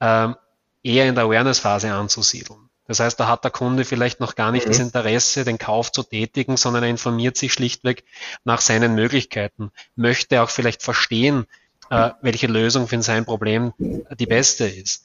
ähm, 0.00 0.36
eher 0.82 1.08
in 1.08 1.14
der 1.14 1.24
Awareness-Phase 1.24 1.92
anzusiedeln. 1.92 2.68
Das 2.86 3.00
heißt, 3.00 3.18
da 3.18 3.28
hat 3.28 3.44
der 3.44 3.50
Kunde 3.50 3.84
vielleicht 3.84 4.20
noch 4.20 4.34
gar 4.34 4.52
nicht 4.52 4.66
mhm. 4.66 4.70
das 4.72 4.78
Interesse, 4.78 5.44
den 5.44 5.56
Kauf 5.56 5.90
zu 5.90 6.02
tätigen, 6.02 6.56
sondern 6.56 6.82
er 6.82 6.90
informiert 6.90 7.36
sich 7.36 7.52
schlichtweg 7.52 8.04
nach 8.44 8.60
seinen 8.60 8.94
Möglichkeiten, 8.94 9.70
möchte 9.96 10.42
auch 10.42 10.50
vielleicht 10.50 10.82
verstehen, 10.82 11.46
äh, 11.90 12.10
welche 12.22 12.46
Lösung 12.46 12.88
für 12.88 13.02
sein 13.02 13.24
Problem 13.24 13.72
die 13.78 14.26
beste 14.26 14.66
ist. 14.66 15.04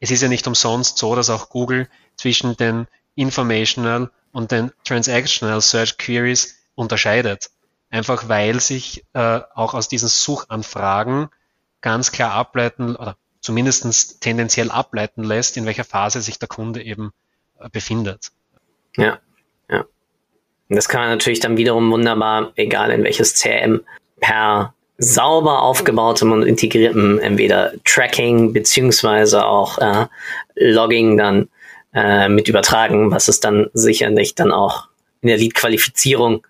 Es 0.00 0.10
ist 0.10 0.22
ja 0.22 0.28
nicht 0.28 0.46
umsonst 0.46 0.98
so, 0.98 1.14
dass 1.14 1.30
auch 1.30 1.48
Google 1.48 1.88
zwischen 2.16 2.56
den 2.56 2.86
Informational 3.14 4.10
und 4.32 4.50
den 4.50 4.72
Transactional 4.84 5.60
Search 5.60 5.96
Queries 5.98 6.58
unterscheidet. 6.74 7.50
Einfach 7.90 8.28
weil 8.28 8.60
sich 8.60 9.04
äh, 9.12 9.40
auch 9.54 9.74
aus 9.74 9.88
diesen 9.88 10.08
Suchanfragen 10.08 11.28
ganz 11.80 12.12
klar 12.12 12.32
ableiten 12.32 12.96
oder 12.96 13.16
zumindest 13.40 14.20
tendenziell 14.20 14.70
ableiten 14.70 15.22
lässt, 15.22 15.56
in 15.56 15.66
welcher 15.66 15.84
Phase 15.84 16.20
sich 16.20 16.38
der 16.38 16.48
Kunde 16.48 16.82
eben 16.82 17.12
äh, 17.60 17.68
befindet. 17.68 18.32
Ja, 18.96 19.20
ja. 19.70 19.84
Und 20.68 20.76
das 20.76 20.88
kann 20.88 21.02
man 21.02 21.10
natürlich 21.10 21.40
dann 21.40 21.56
wiederum 21.56 21.90
wunderbar, 21.90 22.52
egal 22.56 22.90
in 22.90 23.04
welches 23.04 23.34
CRM, 23.34 23.82
per 24.18 24.73
sauber 24.98 25.62
aufgebautem 25.62 26.32
und 26.32 26.42
integriertem 26.42 27.18
entweder 27.18 27.72
Tracking 27.84 28.52
beziehungsweise 28.52 29.44
auch 29.44 29.78
äh, 29.78 30.06
Logging 30.54 31.16
dann 31.16 31.48
äh, 31.92 32.28
mit 32.28 32.48
übertragen, 32.48 33.10
was 33.10 33.28
es 33.28 33.40
dann 33.40 33.70
sicherlich 33.72 34.34
dann 34.34 34.52
auch 34.52 34.88
in 35.20 35.28
der 35.28 35.38
Lead-Qualifizierung 35.38 36.46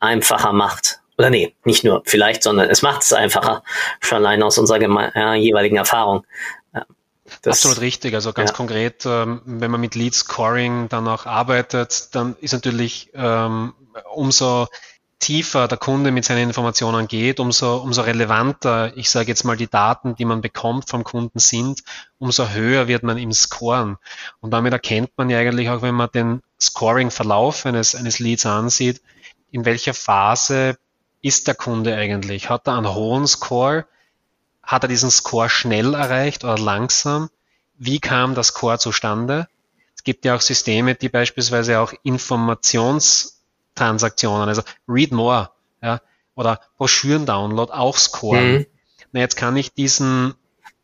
einfacher 0.00 0.52
macht. 0.52 1.00
Oder 1.18 1.30
nee, 1.30 1.54
nicht 1.64 1.84
nur 1.84 2.02
vielleicht, 2.04 2.42
sondern 2.42 2.68
es 2.68 2.82
macht 2.82 3.02
es 3.02 3.12
einfacher, 3.12 3.62
schon 4.00 4.18
allein 4.18 4.42
aus 4.42 4.58
unserer 4.58 4.80
äh, 5.14 5.34
jeweiligen 5.36 5.76
Erfahrung. 5.76 6.24
Das, 7.42 7.58
Absolut 7.58 7.80
richtig. 7.80 8.14
Also 8.14 8.32
ganz 8.32 8.50
ja. 8.50 8.56
konkret, 8.56 9.04
ähm, 9.06 9.40
wenn 9.44 9.70
man 9.70 9.80
mit 9.80 9.94
Lead 9.94 10.14
Scoring 10.14 10.88
dann 10.88 11.08
auch 11.08 11.26
arbeitet, 11.26 12.14
dann 12.14 12.36
ist 12.40 12.52
natürlich 12.52 13.10
ähm, 13.14 13.74
umso 14.14 14.68
tiefer 15.18 15.66
der 15.66 15.78
Kunde 15.78 16.12
mit 16.12 16.24
seinen 16.24 16.48
Informationen 16.48 17.08
geht, 17.08 17.40
umso, 17.40 17.78
umso 17.78 18.02
relevanter, 18.02 18.96
ich 18.96 19.10
sage 19.10 19.28
jetzt 19.28 19.44
mal, 19.44 19.56
die 19.56 19.68
Daten, 19.68 20.14
die 20.14 20.24
man 20.24 20.40
bekommt 20.40 20.88
vom 20.88 21.04
Kunden 21.04 21.38
sind, 21.38 21.82
umso 22.18 22.50
höher 22.50 22.86
wird 22.86 23.02
man 23.02 23.18
im 23.18 23.32
Scoren. 23.32 23.96
Und 24.40 24.50
damit 24.50 24.72
erkennt 24.72 25.10
man 25.16 25.30
ja 25.30 25.38
eigentlich 25.38 25.70
auch, 25.70 25.82
wenn 25.82 25.94
man 25.94 26.10
den 26.12 26.42
Scoring-Verlauf 26.60 27.66
eines, 27.66 27.94
eines 27.94 28.18
Leads 28.18 28.46
ansieht, 28.46 29.00
in 29.50 29.64
welcher 29.64 29.94
Phase 29.94 30.76
ist 31.22 31.46
der 31.46 31.54
Kunde 31.54 31.96
eigentlich? 31.96 32.50
Hat 32.50 32.66
er 32.66 32.76
einen 32.76 32.94
hohen 32.94 33.26
Score? 33.26 33.86
Hat 34.62 34.84
er 34.84 34.88
diesen 34.88 35.10
Score 35.10 35.48
schnell 35.48 35.94
erreicht 35.94 36.44
oder 36.44 36.58
langsam? 36.58 37.30
Wie 37.78 38.00
kam 38.00 38.34
der 38.34 38.44
Score 38.44 38.78
zustande? 38.78 39.48
Es 39.94 40.04
gibt 40.04 40.24
ja 40.24 40.36
auch 40.36 40.40
Systeme, 40.40 40.94
die 40.94 41.08
beispielsweise 41.08 41.80
auch 41.80 41.92
Informations 42.02 43.35
Transaktionen, 43.76 44.48
also 44.48 44.62
Read 44.88 45.12
More 45.12 45.50
ja, 45.82 46.00
oder 46.34 46.60
Broschüren-Download 46.78 47.72
auch 47.72 47.96
scoren. 47.96 48.52
Mhm. 48.52 48.66
Na, 49.12 49.20
jetzt 49.20 49.36
kann 49.36 49.56
ich 49.56 49.72
diesen 49.72 50.34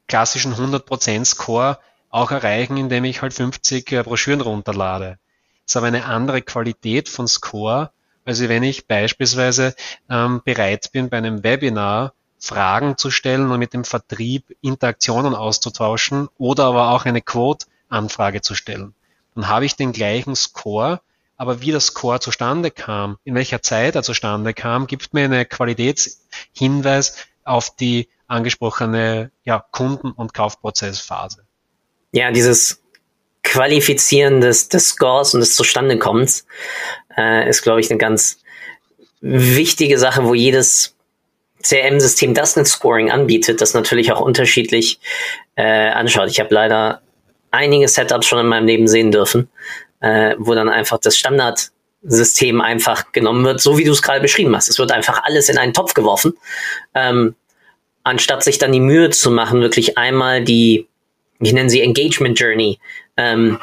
klassischen 0.07 0.55
100% 0.55 1.25
Score 1.25 1.79
auch 2.11 2.31
erreichen, 2.31 2.77
indem 2.77 3.05
ich 3.05 3.23
halt 3.23 3.35
50 3.35 3.91
äh, 3.91 4.03
Broschüren 4.03 4.41
runterlade. 4.41 5.19
Das 5.65 5.73
ist 5.73 5.77
aber 5.77 5.87
eine 5.87 6.05
andere 6.05 6.43
Qualität 6.43 7.09
von 7.09 7.27
Score, 7.27 7.91
also 8.25 8.49
wenn 8.49 8.63
ich 8.63 8.87
beispielsweise 8.87 9.75
ähm, 10.09 10.43
bereit 10.45 10.93
bin, 10.93 11.09
bei 11.09 11.19
einem 11.19 11.43
Webinar 11.43 12.13
Fragen 12.39 12.97
zu 12.97 13.11
stellen 13.11 13.51
und 13.51 13.59
mit 13.59 13.73
dem 13.73 13.85
Vertrieb 13.85 14.57
Interaktionen 14.61 15.35
auszutauschen 15.35 16.29
oder 16.39 16.65
aber 16.65 16.91
auch 16.91 17.05
eine 17.05 17.23
Quote-Anfrage 17.23 18.43
zu 18.43 18.55
stellen. 18.55 18.95
Dann 19.35 19.49
habe 19.49 19.65
ich 19.65 19.77
den 19.77 19.93
gleichen 19.93 20.35
Score, 20.35 21.01
aber 21.43 21.61
wie 21.61 21.73
das 21.73 21.87
Score 21.87 22.21
zustande 22.21 22.71
kam, 22.71 23.19
in 23.25 23.35
welcher 23.35 23.63
Zeit 23.63 23.97
er 23.97 24.05
zustande 24.05 24.55
kam, 24.55 24.87
gibt 24.87 25.13
mir 25.13 25.25
einen 25.25 25.49
Qualitätshinweis 25.49 27.17
auf 27.43 27.75
die 27.75 28.09
angesprochene 28.29 29.33
ja, 29.43 29.59
Kunden- 29.73 30.13
und 30.13 30.35
Kaufprozessphase. 30.35 31.45
Ja, 32.13 32.31
dieses 32.31 32.81
Qualifizieren 33.43 34.41
des, 34.41 34.69
des 34.69 34.91
Scores 34.91 35.35
und 35.35 35.41
des 35.41 35.57
Zustandekommens 35.57 36.47
äh, 37.19 37.49
ist, 37.49 37.63
glaube 37.63 37.81
ich, 37.81 37.91
eine 37.91 37.99
ganz 37.99 38.39
wichtige 39.21 39.99
Sache, 39.99 40.23
wo 40.23 40.35
jedes 40.35 40.95
CRM-System, 41.61 42.35
das 42.35 42.57
ein 42.57 42.67
Scoring 42.67 43.11
anbietet, 43.11 43.61
das 43.61 43.75
natürlich 43.75 44.13
auch 44.13 44.21
unterschiedlich 44.21 45.01
äh, 45.57 45.89
anschaut. 45.89 46.31
Ich 46.31 46.39
habe 46.39 46.55
leider 46.55 47.03
einige 47.51 47.89
Setups 47.89 48.27
schon 48.27 48.39
in 48.39 48.47
meinem 48.47 48.69
Leben 48.69 48.87
sehen 48.87 49.11
dürfen, 49.11 49.49
äh, 50.03 50.35
wo 50.39 50.55
dann 50.55 50.69
einfach 50.69 50.99
das 50.99 51.17
Standard 51.17 51.71
System 52.03 52.61
einfach 52.61 53.13
genommen 53.13 53.45
wird, 53.45 53.61
so 53.61 53.79
wie 53.79 53.85
du 53.85 53.93
es 53.93 54.03
gerade 54.03 54.21
beschrieben 54.21 54.55
hast. 54.55 54.69
Es 54.69 54.79
wird 54.79 54.93
einfach 54.93 55.23
alles 55.25 55.49
in 55.49 55.57
einen 55.57 55.73
Topf 55.73 55.95
geworfen, 55.95 56.35
ähm, 56.95 57.35
anstatt 58.03 58.43
sich 58.43 58.59
dann 58.59 58.73
die 58.73 58.81
Mühe 58.81 59.11
zu 59.11 59.31
machen, 59.31 59.61
wirklich 59.61 59.97
einmal 59.97 60.43
die, 60.43 60.89
ich 61.41 61.53
nenne 61.53 61.71
sie 61.71 61.81
Engagement 61.81 62.39
Journey, 62.39 62.81
ähm, 63.17 63.61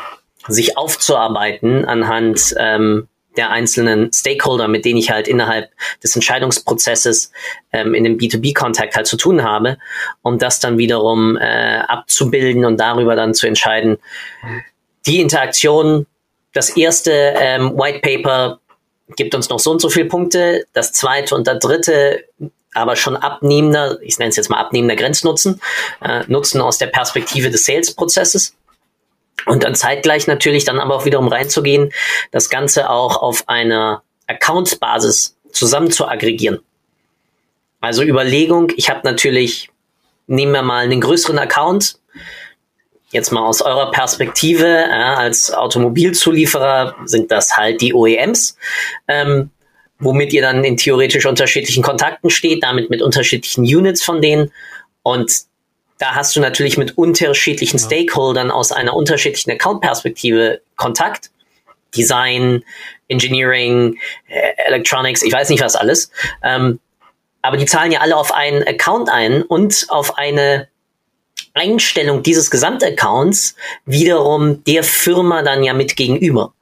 sich 0.47 0.78
aufzuarbeiten 0.78 1.86
anhand 1.86 2.56
ähm, 2.58 3.10
der 3.36 3.52
einzelnen 3.52 4.12
Stakeholder, 4.12 4.67
mit 4.67 4.86
denen 4.86 4.97
ich 4.97 5.12
halt 5.12 5.28
innerhalb 5.28 5.69
des 6.04 6.15
Entscheidungsprozesses 6.15 7.32
ähm, 7.71 7.93
in 7.93 8.04
dem 8.04 8.17
B2B-Kontakt 8.17 8.95
halt 8.95 9.08
zu 9.08 9.17
tun 9.17 9.43
habe, 9.43 9.78
um 10.21 10.39
das 10.39 10.60
dann 10.60 10.78
wiederum 10.78 11.38
äh, 11.38 11.80
abzubilden 11.88 12.65
und 12.65 12.80
darüber 12.80 13.15
dann 13.15 13.34
zu 13.34 13.47
entscheiden. 13.47 13.97
Die 15.06 15.21
Interaktion, 15.21 16.06
das 16.53 16.69
erste 16.71 17.12
ähm, 17.12 17.77
White 17.77 17.99
Paper 17.99 18.59
gibt 19.15 19.33
uns 19.35 19.49
noch 19.49 19.59
so 19.59 19.71
und 19.71 19.81
so 19.81 19.89
viele 19.89 20.05
Punkte, 20.05 20.65
das 20.73 20.93
zweite 20.93 21.35
und 21.35 21.47
das 21.47 21.59
dritte 21.59 22.25
aber 22.73 22.95
schon 22.95 23.17
abnehmender, 23.17 23.97
ich 24.01 24.19
nenne 24.19 24.29
es 24.29 24.35
jetzt 24.35 24.49
mal 24.49 24.59
abnehmender 24.59 24.95
Grenznutzen, 24.95 25.62
äh, 26.01 26.23
Nutzen 26.27 26.62
aus 26.62 26.77
der 26.77 26.88
Perspektive 26.88 27.49
des 27.49 27.65
Sales-Prozesses. 27.65 28.55
Und 29.45 29.63
dann 29.63 29.73
zeitgleich 29.73 30.27
natürlich 30.27 30.65
dann 30.65 30.79
aber 30.79 30.95
auch 30.95 31.05
wiederum 31.05 31.29
reinzugehen, 31.29 31.91
das 32.31 32.49
Ganze 32.49 32.89
auch 32.89 33.21
auf 33.21 33.47
einer 33.47 34.03
Accounts-Basis 34.27 35.35
zusammen 35.51 35.91
zu 35.91 36.07
aggregieren. 36.07 36.59
Also 37.81 38.03
Überlegung, 38.03 38.71
ich 38.75 38.89
habe 38.89 39.01
natürlich, 39.03 39.69
nehmen 40.27 40.51
wir 40.51 40.62
mal 40.62 40.83
einen 40.83 41.01
größeren 41.01 41.39
Account, 41.39 41.98
jetzt 43.12 43.32
mal 43.32 43.45
aus 43.45 43.62
eurer 43.62 43.91
Perspektive 43.91 44.67
ja, 44.67 45.15
als 45.15 45.52
Automobilzulieferer 45.52 46.95
sind 47.06 47.32
das 47.32 47.58
halt 47.58 47.82
die 47.82 47.93
OEMs, 47.93 48.58
ähm, 49.08 49.50
womit 50.00 50.34
ihr 50.34 50.41
dann 50.41 50.63
in 50.63 50.78
theoretisch 50.78 51.26
unterschiedlichen 51.26 51.84
Kontakten 51.84 52.30
steht, 52.30 52.63
damit 52.63 52.89
mit 52.89 53.02
unterschiedlichen 53.02 53.63
Units 53.63 54.04
von 54.04 54.22
denen. 54.22 54.52
Und 55.04 55.41
da 55.98 56.15
hast 56.15 56.36
du 56.36 56.39
natürlich 56.39 56.78
mit 56.78 56.98
unterschiedlichen 56.98 57.78
ja. 57.78 57.86
Stakeholdern 57.86 58.52
aus 58.52 58.72
einer 58.72 58.95
unterschiedlichen 58.95 59.52
Account-Perspektive 59.52 60.62
Kontakt. 60.76 61.32
Design, 61.95 62.63
Engineering, 63.08 63.98
äh, 64.28 64.52
Electronics, 64.67 65.24
ich 65.24 65.34
weiß 65.34 65.50
nicht 65.50 65.63
was 65.63 65.76
alles. 65.76 66.12
Ähm, 66.43 66.80
aber 67.41 67.58
die 67.58 67.65
zahlen 67.65 67.91
ja 67.91 68.02
alle 68.02 68.15
auf 68.15 68.34
einen 68.34 68.62
Account 68.67 69.10
ein 69.10 69.41
und 69.41 69.88
auf 69.89 70.17
eine 70.17 70.67
Einstellung 71.60 72.24
dieses 72.24 72.50
Gesamtaccounts 72.50 73.56
wiederum 73.86 74.63
der 74.63 74.84
Firma 74.84 75.41
dann 75.41 75.63
ja 75.63 75.74
mit 75.74 75.95
gegenüber. 75.95 76.54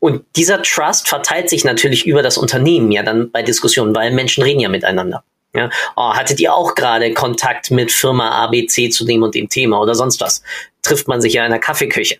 Und 0.00 0.24
dieser 0.34 0.62
Trust 0.62 1.08
verteilt 1.08 1.50
sich 1.50 1.64
natürlich 1.64 2.06
über 2.06 2.22
das 2.22 2.38
Unternehmen 2.38 2.90
ja 2.90 3.02
dann 3.02 3.30
bei 3.30 3.42
Diskussionen, 3.42 3.94
weil 3.94 4.10
Menschen 4.12 4.42
reden 4.42 4.60
ja 4.60 4.70
miteinander. 4.70 5.22
Ja, 5.52 5.68
oh, 5.96 6.14
hattet 6.14 6.38
ihr 6.40 6.54
auch 6.54 6.74
gerade 6.74 7.12
Kontakt 7.12 7.70
mit 7.70 7.90
Firma 7.90 8.30
ABC 8.44 8.88
zu 8.90 9.04
dem 9.04 9.22
und 9.22 9.34
dem 9.34 9.48
Thema 9.48 9.80
oder 9.80 9.94
sonst 9.94 10.20
was? 10.20 10.42
Trifft 10.82 11.08
man 11.08 11.20
sich 11.20 11.34
ja 11.34 11.44
in 11.44 11.50
der 11.50 11.60
Kaffeeküche. 11.60 12.18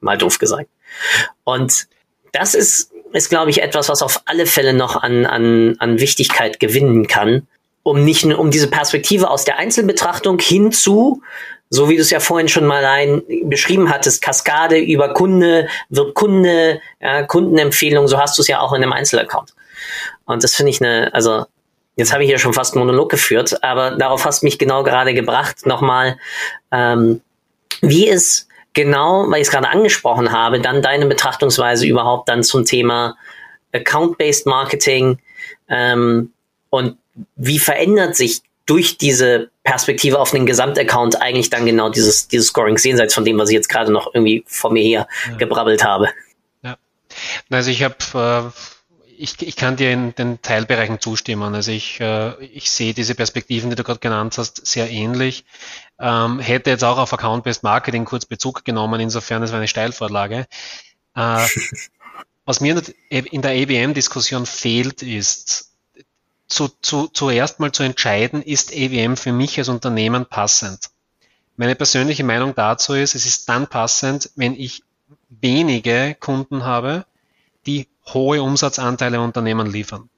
Mal 0.00 0.18
doof 0.18 0.38
gesagt. 0.38 0.68
Und 1.44 1.86
das 2.32 2.54
ist, 2.54 2.90
ist 3.12 3.28
glaube 3.28 3.50
ich, 3.50 3.62
etwas, 3.62 3.88
was 3.88 4.02
auf 4.02 4.22
alle 4.24 4.46
Fälle 4.46 4.72
noch 4.72 4.96
an, 4.96 5.26
an, 5.26 5.76
an 5.78 6.00
Wichtigkeit 6.00 6.60
gewinnen 6.60 7.06
kann, 7.06 7.46
um 7.82 8.04
nicht 8.04 8.24
um 8.24 8.50
diese 8.50 8.68
Perspektive 8.68 9.30
aus 9.30 9.44
der 9.44 9.58
Einzelbetrachtung 9.58 10.38
hinzu, 10.38 11.22
so 11.70 11.88
wie 11.88 11.96
du 11.96 12.02
es 12.02 12.10
ja 12.10 12.20
vorhin 12.20 12.48
schon 12.48 12.66
mal 12.66 12.84
ein, 12.84 13.22
beschrieben 13.44 13.90
hattest, 13.90 14.22
Kaskade 14.22 14.78
über 14.78 15.14
Kunde, 15.14 15.68
wird 15.88 16.14
Kunde, 16.14 16.80
ja, 17.00 17.22
Kundenempfehlung, 17.22 18.08
so 18.08 18.18
hast 18.18 18.36
du 18.38 18.42
es 18.42 18.48
ja 18.48 18.60
auch 18.60 18.72
in 18.72 18.82
einem 18.82 18.92
Einzelaccount. 18.92 19.54
Und 20.26 20.44
das 20.44 20.54
finde 20.54 20.70
ich 20.70 20.80
eine, 20.80 21.12
also 21.14 21.46
Jetzt 21.96 22.12
habe 22.12 22.22
ich 22.22 22.30
hier 22.30 22.38
schon 22.38 22.54
fast 22.54 22.74
einen 22.74 22.86
Monolog 22.86 23.10
geführt, 23.10 23.62
aber 23.62 23.92
darauf 23.92 24.24
hast 24.24 24.42
du 24.42 24.46
mich 24.46 24.58
genau 24.58 24.82
gerade 24.82 25.12
gebracht, 25.12 25.66
nochmal, 25.66 26.16
ähm, 26.70 27.20
wie 27.82 28.08
ist 28.08 28.48
genau, 28.72 29.26
weil 29.28 29.42
ich 29.42 29.48
es 29.48 29.52
gerade 29.52 29.68
angesprochen 29.68 30.32
habe, 30.32 30.60
dann 30.60 30.80
deine 30.80 31.06
Betrachtungsweise 31.06 31.86
überhaupt 31.86 32.30
dann 32.30 32.42
zum 32.42 32.64
Thema 32.64 33.16
Account-Based 33.72 34.46
Marketing 34.46 35.18
ähm, 35.68 36.32
und 36.70 36.96
wie 37.36 37.58
verändert 37.58 38.16
sich 38.16 38.42
durch 38.66 38.96
diese 38.96 39.50
Perspektive 39.64 40.18
auf 40.18 40.30
den 40.30 40.46
Gesamtaccount 40.46 41.20
eigentlich 41.20 41.50
dann 41.50 41.66
genau 41.66 41.88
dieses, 41.88 42.28
dieses 42.28 42.48
Scoring 42.48 42.76
jenseits 42.76 43.14
von 43.14 43.24
dem, 43.24 43.38
was 43.38 43.48
ich 43.48 43.54
jetzt 43.54 43.68
gerade 43.68 43.92
noch 43.92 44.14
irgendwie 44.14 44.44
vor 44.46 44.72
mir 44.72 44.82
her 44.82 45.08
ja. 45.28 45.36
gebrabbelt 45.36 45.84
habe. 45.84 46.08
Ja. 46.62 46.76
Also 47.50 47.70
ich 47.70 47.82
habe 47.82 48.52
äh, 48.54 48.58
ich, 49.22 49.40
ich 49.40 49.54
kann 49.54 49.76
dir 49.76 49.92
in 49.92 50.14
den 50.16 50.42
Teilbereichen 50.42 51.00
zustimmen. 51.00 51.54
Also 51.54 51.70
ich, 51.70 52.00
äh, 52.00 52.44
ich 52.44 52.70
sehe 52.70 52.92
diese 52.92 53.14
Perspektiven, 53.14 53.70
die 53.70 53.76
du 53.76 53.84
gerade 53.84 54.00
genannt 54.00 54.36
hast, 54.36 54.66
sehr 54.66 54.90
ähnlich. 54.90 55.44
Ähm, 56.00 56.40
hätte 56.40 56.70
jetzt 56.70 56.82
auch 56.82 56.98
auf 56.98 57.12
Account-Based 57.12 57.62
Marketing 57.62 58.04
kurz 58.04 58.26
Bezug 58.26 58.64
genommen, 58.64 59.00
insofern 59.00 59.42
es 59.44 59.52
war 59.52 59.58
eine 59.58 59.68
Steilvorlage. 59.68 60.46
Äh, 61.14 61.46
was 62.44 62.60
mir 62.60 62.82
in 63.10 63.42
der 63.42 63.54
EBM-Diskussion 63.54 64.44
fehlt, 64.44 65.02
ist, 65.02 65.71
zu, 66.52 66.68
zu, 66.80 67.08
zuerst 67.08 67.60
mal 67.60 67.72
zu 67.72 67.82
entscheiden, 67.82 68.42
ist 68.42 68.72
EWM 68.72 69.16
für 69.16 69.32
mich 69.32 69.58
als 69.58 69.68
Unternehmen 69.68 70.26
passend. 70.26 70.90
Meine 71.56 71.74
persönliche 71.74 72.24
Meinung 72.24 72.54
dazu 72.54 72.94
ist, 72.94 73.14
es 73.14 73.26
ist 73.26 73.48
dann 73.48 73.66
passend, 73.66 74.30
wenn 74.36 74.54
ich 74.54 74.82
wenige 75.28 76.16
Kunden 76.18 76.64
habe, 76.64 77.04
die 77.66 77.88
hohe 78.12 78.42
Umsatzanteile 78.42 79.20
Unternehmen 79.20 79.70
liefern. 79.70 80.08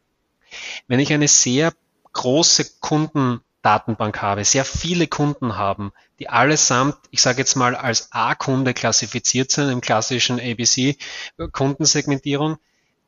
Wenn 0.89 1.01
ich 1.01 1.13
eine 1.13 1.29
sehr 1.29 1.75
große 2.13 2.65
Kundendatenbank 2.81 4.23
habe, 4.23 4.45
sehr 4.45 4.65
viele 4.65 5.07
Kunden 5.07 5.57
haben, 5.57 5.93
die 6.19 6.29
allesamt, 6.29 6.97
ich 7.11 7.23
sage 7.23 7.39
jetzt 7.39 7.55
mal, 7.57 7.75
als 7.75 8.09
A-Kunde 8.13 8.75
klassifiziert 8.75 9.51
sind 9.51 9.71
im 9.71 9.81
klassischen 9.81 10.39
ABC-Kundensegmentierung, 10.41 12.59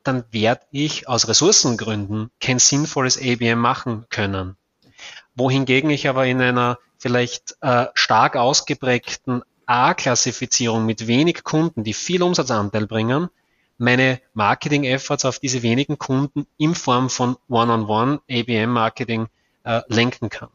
dann 0.06 0.24
werde 0.30 0.62
ich 0.70 1.08
aus 1.08 1.28
Ressourcengründen 1.28 2.30
kein 2.40 2.58
sinnvolles 2.58 3.18
ABM 3.18 3.58
machen 3.58 4.06
können. 4.08 4.56
Wohingegen 5.34 5.90
ich 5.90 6.08
aber 6.08 6.26
in 6.26 6.40
einer 6.40 6.78
vielleicht 6.98 7.56
äh, 7.60 7.86
stark 7.94 8.36
ausgeprägten 8.36 9.42
A-Klassifizierung 9.66 10.86
mit 10.86 11.06
wenig 11.06 11.44
Kunden, 11.44 11.84
die 11.84 11.92
viel 11.92 12.22
Umsatzanteil 12.22 12.86
bringen, 12.86 13.28
meine 13.78 14.20
Marketing-Efforts 14.32 15.24
auf 15.24 15.38
diese 15.38 15.62
wenigen 15.62 15.98
Kunden 15.98 16.46
in 16.56 16.74
Form 16.74 17.10
von 17.10 17.36
One-on-One 17.48 18.20
ABM-Marketing 18.30 19.28
äh, 19.64 19.82
lenken 19.88 20.30
kann. 20.30 20.48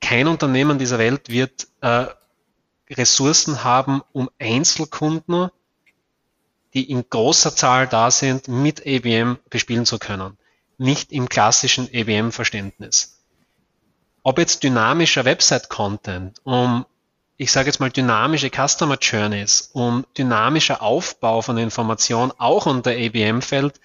Kein 0.00 0.28
Unternehmen 0.28 0.78
dieser 0.78 0.98
Welt 0.98 1.28
wird 1.28 1.68
äh, 1.82 2.06
Ressourcen 2.90 3.64
haben, 3.64 4.02
um 4.12 4.30
Einzelkunden, 4.38 5.50
die 6.74 6.90
in 6.90 7.04
großer 7.08 7.54
Zahl 7.54 7.86
da 7.86 8.10
sind, 8.10 8.48
mit 8.48 8.86
ABM 8.86 9.38
bespielen 9.48 9.86
zu 9.86 9.98
können. 9.98 10.36
Nicht 10.78 11.12
im 11.12 11.28
klassischen 11.28 11.88
ABM-Verständnis. 11.92 13.18
Ob 14.22 14.38
jetzt 14.38 14.62
dynamischer 14.62 15.24
Website-Content, 15.24 16.38
um 16.44 16.84
ich 17.40 17.52
sage 17.52 17.68
jetzt 17.68 17.80
mal, 17.80 17.90
dynamische 17.90 18.50
Customer 18.50 18.98
Journeys 19.00 19.70
und 19.72 20.06
dynamischer 20.18 20.82
Aufbau 20.82 21.40
von 21.40 21.56
Informationen 21.56 22.32
auch 22.36 22.66
unter 22.66 22.90
ABM 22.90 23.40
fällt, 23.40 23.80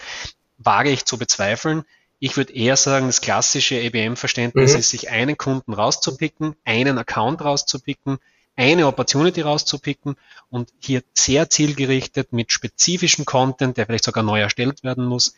wage 0.58 0.90
ich 0.90 1.06
zu 1.06 1.18
bezweifeln. 1.18 1.86
Ich 2.20 2.36
würde 2.36 2.54
eher 2.54 2.76
sagen, 2.76 3.08
das 3.08 3.22
klassische 3.22 3.82
ABM-Verständnis 3.82 4.74
mhm. 4.74 4.80
ist, 4.80 4.90
sich 4.90 5.10
einen 5.10 5.38
Kunden 5.38 5.72
rauszupicken, 5.72 6.58
einen 6.66 6.98
Account 6.98 7.46
rauszupicken, 7.46 8.18
eine 8.56 8.88
Opportunity 8.88 9.42
rauszupicken 9.42 10.16
und 10.50 10.72
hier 10.80 11.04
sehr 11.14 11.50
zielgerichtet 11.50 12.32
mit 12.34 12.52
spezifischem 12.52 13.26
Content, 13.26 13.78
der 13.78 13.86
vielleicht 13.86 14.06
sogar 14.06 14.24
neu 14.24 14.40
erstellt 14.40 14.84
werden 14.84 15.06
muss, 15.06 15.36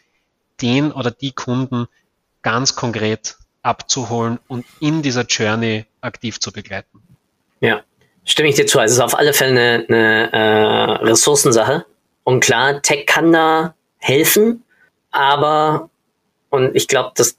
den 0.62 0.91
oder 0.91 1.12
die 1.12 1.32
Kunden 1.32 1.88
ganz 2.41 2.75
konkret 2.75 3.38
abzuholen 3.62 4.39
und 4.47 4.65
in 4.80 5.01
dieser 5.01 5.25
Journey 5.25 5.86
aktiv 6.01 6.39
zu 6.39 6.51
begleiten. 6.51 7.01
Ja, 7.60 7.84
Stimme 8.27 8.49
ich 8.49 8.56
dir 8.56 8.67
zu. 8.67 8.77
Also 8.77 8.91
es 8.91 8.97
ist 8.97 9.03
auf 9.03 9.17
alle 9.17 9.34
Fälle 9.34 9.51
eine, 9.51 9.86
eine 9.88 10.32
äh, 10.34 10.91
Ressourcensache. 11.06 11.86
Und 12.25 12.41
klar, 12.41 12.82
Tech 12.82 13.06
kann 13.06 13.32
da 13.32 13.73
helfen, 13.99 14.65
aber, 15.12 15.89
und 16.49 16.75
ich 16.75 16.89
glaube, 16.89 17.13
das 17.15 17.38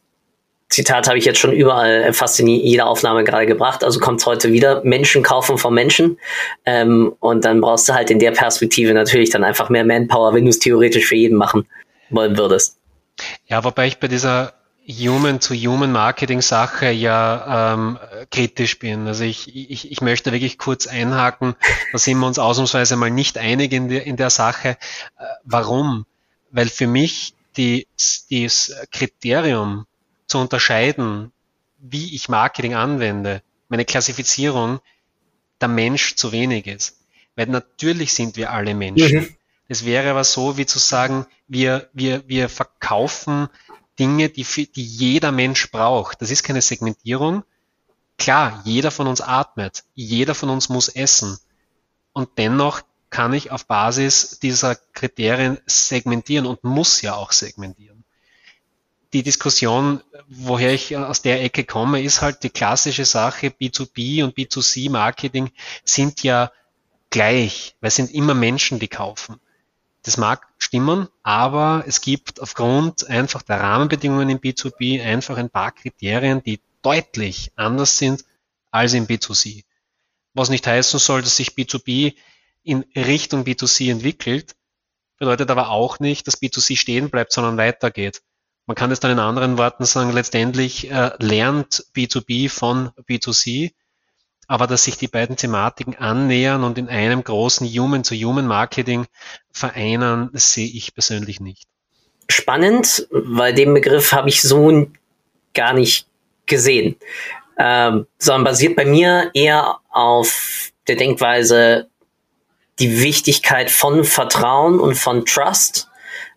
Zitat 0.68 1.08
habe 1.08 1.18
ich 1.18 1.24
jetzt 1.24 1.38
schon 1.38 1.52
überall 1.52 2.12
fast 2.12 2.38
in 2.40 2.46
jeder 2.46 2.86
Aufnahme 2.86 3.24
gerade 3.24 3.46
gebracht, 3.46 3.82
also 3.82 4.00
kommt 4.00 4.20
es 4.20 4.26
heute 4.26 4.52
wieder, 4.52 4.82
Menschen 4.84 5.22
kaufen 5.22 5.58
von 5.58 5.72
Menschen. 5.72 6.18
Ähm, 6.66 7.14
und 7.20 7.44
dann 7.44 7.60
brauchst 7.60 7.88
du 7.88 7.94
halt 7.94 8.10
in 8.10 8.18
der 8.18 8.32
Perspektive 8.32 8.92
natürlich 8.92 9.30
dann 9.30 9.44
einfach 9.44 9.70
mehr 9.70 9.84
Manpower, 9.84 10.34
wenn 10.34 10.44
du 10.44 10.50
es 10.50 10.58
theoretisch 10.58 11.06
für 11.06 11.16
jeden 11.16 11.38
machen 11.38 11.66
wollen 12.10 12.36
würdest. 12.36 12.76
Ja, 13.46 13.64
wobei 13.64 13.86
ich 13.86 13.98
bei 13.98 14.08
dieser 14.08 14.52
Human-to-Human-Marketing-Sache 14.86 16.90
ja 16.90 17.74
ähm, 17.74 17.98
kritisch 18.30 18.78
bin. 18.78 19.06
Also 19.06 19.24
ich, 19.24 19.54
ich, 19.54 19.90
ich 19.90 20.00
möchte 20.00 20.32
wirklich 20.32 20.58
kurz 20.58 20.86
einhaken, 20.86 21.56
da 21.92 21.98
sind 21.98 22.18
wir 22.18 22.26
uns 22.26 22.38
ausnahmsweise 22.38 22.96
mal 22.96 23.10
nicht 23.10 23.38
einig 23.38 23.72
in 23.72 23.88
der, 23.88 24.06
in 24.06 24.16
der 24.16 24.30
Sache. 24.30 24.68
Äh, 24.68 24.76
warum? 25.44 26.04
weil 26.50 26.68
für 26.68 26.86
mich 26.86 27.34
die, 27.56 27.86
das 28.30 28.72
Kriterium 28.90 29.86
zu 30.28 30.38
unterscheiden, 30.38 31.32
wie 31.78 32.14
ich 32.14 32.28
Marketing 32.28 32.74
anwende, 32.74 33.42
meine 33.68 33.84
Klassifizierung, 33.84 34.80
der 35.60 35.68
Mensch 35.68 36.14
zu 36.14 36.32
wenig 36.32 36.66
ist. 36.66 36.98
Weil 37.34 37.46
natürlich 37.46 38.12
sind 38.12 38.36
wir 38.36 38.52
alle 38.52 38.74
Menschen. 38.74 39.20
Mhm. 39.20 39.36
Es 39.68 39.84
wäre 39.84 40.10
aber 40.10 40.24
so, 40.24 40.56
wie 40.56 40.66
zu 40.66 40.78
sagen, 40.78 41.26
wir, 41.46 41.88
wir, 41.92 42.26
wir 42.26 42.48
verkaufen 42.48 43.48
Dinge, 43.98 44.28
die, 44.28 44.44
die 44.44 44.84
jeder 44.84 45.32
Mensch 45.32 45.70
braucht. 45.70 46.22
Das 46.22 46.30
ist 46.30 46.42
keine 46.42 46.62
Segmentierung. 46.62 47.44
Klar, 48.16 48.62
jeder 48.64 48.90
von 48.90 49.06
uns 49.06 49.20
atmet, 49.20 49.84
jeder 49.94 50.34
von 50.34 50.50
uns 50.50 50.68
muss 50.68 50.88
essen. 50.88 51.38
Und 52.12 52.30
dennoch 52.38 52.82
kann 53.10 53.32
ich 53.32 53.50
auf 53.50 53.66
Basis 53.66 54.38
dieser 54.40 54.74
Kriterien 54.74 55.58
segmentieren 55.66 56.46
und 56.46 56.64
muss 56.64 57.02
ja 57.02 57.14
auch 57.14 57.32
segmentieren. 57.32 57.97
Die 59.14 59.22
Diskussion, 59.22 60.02
woher 60.28 60.74
ich 60.74 60.94
aus 60.96 61.22
der 61.22 61.42
Ecke 61.42 61.64
komme, 61.64 62.02
ist 62.02 62.20
halt 62.20 62.42
die 62.42 62.50
klassische 62.50 63.06
Sache, 63.06 63.48
B2B 63.48 64.22
und 64.22 64.36
B2C 64.36 64.90
Marketing 64.90 65.50
sind 65.82 66.22
ja 66.22 66.52
gleich, 67.08 67.74
weil 67.80 67.88
es 67.88 67.96
sind 67.96 68.12
immer 68.12 68.34
Menschen, 68.34 68.78
die 68.78 68.88
kaufen. 68.88 69.40
Das 70.02 70.18
mag 70.18 70.46
stimmen, 70.58 71.08
aber 71.22 71.84
es 71.86 72.02
gibt 72.02 72.40
aufgrund 72.40 73.08
einfach 73.08 73.42
der 73.42 73.60
Rahmenbedingungen 73.60 74.28
im 74.28 74.38
B2B 74.38 75.02
einfach 75.02 75.38
ein 75.38 75.50
paar 75.50 75.72
Kriterien, 75.72 76.42
die 76.42 76.60
deutlich 76.82 77.50
anders 77.56 77.96
sind 77.96 78.24
als 78.70 78.92
im 78.92 79.06
B2C. 79.06 79.64
Was 80.34 80.50
nicht 80.50 80.66
heißen 80.66 81.00
soll, 81.00 81.22
dass 81.22 81.36
sich 81.36 81.50
B2B 81.50 82.14
in 82.62 82.84
Richtung 82.94 83.44
B2C 83.44 83.90
entwickelt, 83.90 84.54
bedeutet 85.18 85.50
aber 85.50 85.70
auch 85.70 85.98
nicht, 85.98 86.26
dass 86.26 86.40
B2C 86.40 86.76
stehen 86.76 87.10
bleibt, 87.10 87.32
sondern 87.32 87.56
weitergeht. 87.56 88.22
Man 88.68 88.76
kann 88.76 88.92
es 88.92 89.00
dann 89.00 89.10
in 89.10 89.18
anderen 89.18 89.58
Worten 89.58 89.84
sagen, 89.84 90.12
letztendlich 90.12 90.88
äh, 90.90 91.10
lernt 91.18 91.86
B2B 91.96 92.48
von 92.48 92.90
B2C 93.08 93.72
aber 94.48 94.66
dass 94.66 94.84
sich 94.84 94.96
die 94.96 95.08
beiden 95.08 95.36
Thematiken 95.36 95.94
annähern 95.96 96.64
und 96.64 96.78
in 96.78 96.88
einem 96.88 97.22
großen 97.22 97.68
Human-to-Human-Marketing 97.68 99.06
vereinen, 99.52 100.30
sehe 100.32 100.66
ich 100.66 100.94
persönlich 100.94 101.38
nicht. 101.38 101.68
Spannend, 102.30 103.06
weil 103.10 103.54
den 103.54 103.74
Begriff 103.74 104.12
habe 104.12 104.30
ich 104.30 104.40
so 104.42 104.90
gar 105.54 105.74
nicht 105.74 106.06
gesehen, 106.46 106.96
ähm, 107.58 108.06
sondern 108.18 108.44
basiert 108.44 108.74
bei 108.74 108.86
mir 108.86 109.30
eher 109.34 109.78
auf 109.90 110.70
der 110.86 110.96
Denkweise 110.96 111.88
die 112.78 113.02
Wichtigkeit 113.02 113.70
von 113.70 114.04
Vertrauen 114.04 114.80
und 114.80 114.94
von 114.94 115.26
Trust, 115.26 115.88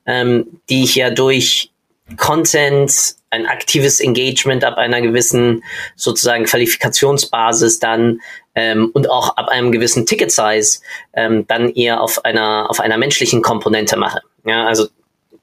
ähm, 0.06 0.60
die 0.70 0.84
ich 0.84 0.96
ja 0.96 1.12
durch 1.12 1.71
Content, 2.18 3.16
ein 3.30 3.46
aktives 3.46 4.00
Engagement 4.00 4.64
ab 4.64 4.78
einer 4.78 5.02
gewissen 5.02 5.64
sozusagen 5.96 6.46
Qualifikationsbasis 6.46 7.80
dann 7.80 8.20
ähm, 8.56 8.92
und 8.94 9.10
auch 9.10 9.38
ab 9.38 9.48
einem 9.48 9.72
gewissen 9.72 10.06
Ticket 10.06 10.32
Size 10.32 10.80
ähm, 11.14 11.48
dann 11.48 11.70
eher 11.70 12.02
auf 12.02 12.26
einer 12.26 12.70
auf 12.70 12.80
einer 12.80 12.98
menschlichen 12.98 13.42
Komponente 13.42 13.98
mache. 13.98 14.22
Ja, 14.46 14.66
also 14.66 14.88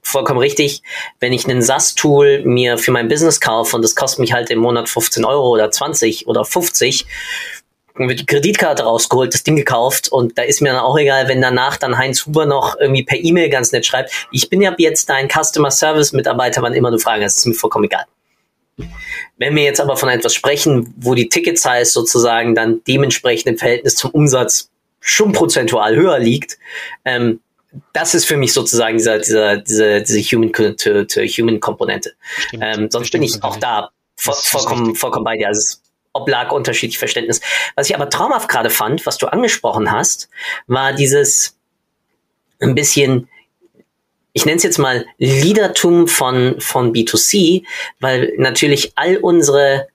vollkommen 0.03 0.41
richtig. 0.41 0.83
Wenn 1.21 1.33
ich 1.33 1.49
einen 1.49 1.63
SaaS-Tool 1.63 2.43
mir 2.45 2.79
für 2.79 2.91
mein 2.91 3.09
Business 3.09 3.41
kaufe 3.41 3.77
und 3.77 3.83
das 3.83 3.95
kostet 3.95 4.21
mich 4.21 4.33
halt 4.33 4.51
im 4.51 4.59
Monat 4.59 4.89
15 4.89 5.25
Euro 5.25 5.49
oder 5.51 5.71
20 5.71 6.27
oder 6.27 6.45
50 6.45 7.07
wird 8.07 8.21
die 8.21 8.27
Kreditkarte 8.27 8.83
rausgeholt, 8.83 9.33
das 9.33 9.43
Ding 9.43 9.57
gekauft 9.57 10.09
und 10.09 10.37
da 10.37 10.43
ist 10.43 10.61
mir 10.61 10.73
dann 10.73 10.81
auch 10.81 10.99
egal, 10.99 11.29
wenn 11.29 11.41
danach 11.41 11.79
dann 11.79 11.97
Heinz 11.97 12.27
Huber 12.27 12.45
noch 12.45 12.79
irgendwie 12.79 13.03
per 13.03 13.19
E-Mail 13.19 13.49
ganz 13.49 13.73
nett 13.73 13.87
schreibt, 13.87 14.13
ich 14.31 14.51
bin 14.51 14.61
ja 14.61 14.75
jetzt 14.77 15.09
dein 15.09 15.29
Customer 15.29 15.71
Service 15.71 16.13
Mitarbeiter, 16.13 16.61
wann 16.61 16.75
immer 16.75 16.91
du 16.91 16.99
Fragen 16.99 17.25
hast, 17.25 17.39
ist 17.39 17.47
mir 17.47 17.55
vollkommen 17.55 17.87
egal. 17.87 18.05
Wenn 19.39 19.57
wir 19.57 19.63
jetzt 19.63 19.81
aber 19.81 19.97
von 19.97 20.09
etwas 20.09 20.35
sprechen, 20.35 20.93
wo 20.99 21.15
die 21.15 21.29
Ticket 21.29 21.59
Size 21.59 21.87
sozusagen 21.87 22.55
dann 22.55 22.83
dementsprechend 22.87 23.47
im 23.47 23.59
Verhältnis 23.59 23.95
zum 23.95 24.11
Umsatz 24.11 24.71
schon 25.01 25.33
prozentual 25.33 25.97
höher 25.97 26.19
liegt, 26.19 26.59
ähm, 27.05 27.41
das 27.93 28.15
ist 28.15 28.25
für 28.25 28.37
mich 28.37 28.53
sozusagen 28.53 28.97
dieser, 28.97 29.19
dieser, 29.19 29.59
diese, 29.59 30.03
diese 30.03 30.21
Human-to-Human-Komponente. 30.21 32.13
Ähm, 32.61 32.89
sonst 32.91 33.11
bin 33.11 33.23
ich 33.23 33.43
auch 33.43 33.57
da 33.57 33.91
voll, 34.17 34.35
vollkommen, 34.35 34.95
vollkommen 34.95 35.25
bei 35.25 35.37
dir. 35.37 35.49
Also 35.49 35.79
oblag 36.21 36.53
unterschiedlich 36.53 36.99
Verständnis. 36.99 37.41
Was 37.75 37.89
ich 37.89 37.97
aber 37.97 38.11
traumhaft 38.11 38.49
gerade 38.49 38.71
fand, 38.71 39.07
was 39.07 39.19
du 39.19 39.27
angesprochen 39.27 39.91
hast, 39.91 40.29
war 40.67 40.93
dieses 40.93 41.57
ein 42.61 42.75
bisschen, 42.75 43.29
ich 44.33 44.45
nenne 44.45 44.57
es 44.57 44.63
jetzt 44.63 44.79
mal 44.79 45.07
Liedertum 45.19 46.09
von, 46.09 46.61
von 46.61 46.93
B2C, 46.93 47.65
weil 48.01 48.35
natürlich 48.37 48.93
all 48.97 49.17
unsere 49.19 49.89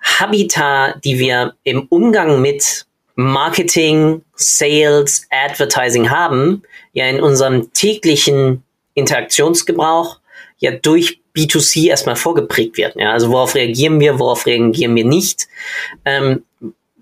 Habitat, 0.00 1.04
die 1.04 1.18
wir 1.18 1.54
im 1.64 1.86
Umgang 1.88 2.40
mit 2.40 2.86
Marketing, 3.16 4.22
Sales, 4.34 5.26
Advertising 5.30 6.10
haben, 6.10 6.62
ja 6.92 7.06
in 7.06 7.20
unserem 7.20 7.72
täglichen 7.72 8.62
Interaktionsgebrauch 8.94 10.20
ja 10.58 10.72
durch 10.72 11.20
B2C 11.36 11.88
erstmal 11.88 12.16
vorgeprägt 12.16 12.78
werden. 12.78 13.00
Ja? 13.00 13.12
Also 13.12 13.30
worauf 13.30 13.54
reagieren 13.54 14.00
wir, 14.00 14.18
worauf 14.18 14.46
reagieren 14.46 14.96
wir 14.96 15.04
nicht, 15.04 15.46
ähm, 16.04 16.44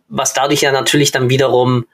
was 0.09 0.35
dadurch 0.35 0.63
ja 0.63 0.73
natürlich 0.73 1.13
dann 1.13 1.31
wiederum 1.31 1.87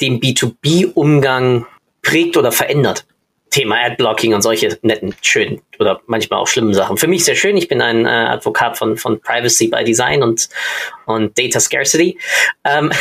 den 0.00 0.20
B2B-Umgang 0.20 1.66
prägt 2.02 2.36
oder 2.36 2.52
verändert. 2.52 3.06
Thema 3.50 3.84
Adblocking 3.84 4.32
und 4.32 4.40
solche 4.40 4.78
netten, 4.80 5.14
schönen 5.20 5.60
oder 5.78 6.00
manchmal 6.06 6.40
auch 6.40 6.48
schlimmen 6.48 6.72
Sachen. 6.72 6.96
Für 6.96 7.06
mich 7.06 7.24
sehr 7.24 7.34
schön. 7.34 7.56
Ich 7.58 7.68
bin 7.68 7.82
ein 7.82 8.06
äh, 8.06 8.08
Advokat 8.08 8.78
von, 8.78 8.96
von 8.96 9.20
Privacy 9.20 9.68
by 9.68 9.84
Design 9.84 10.22
und, 10.22 10.48
und 11.04 11.38
Data 11.38 11.60
Scarcity. 11.60 12.18
Ähm 12.64 12.90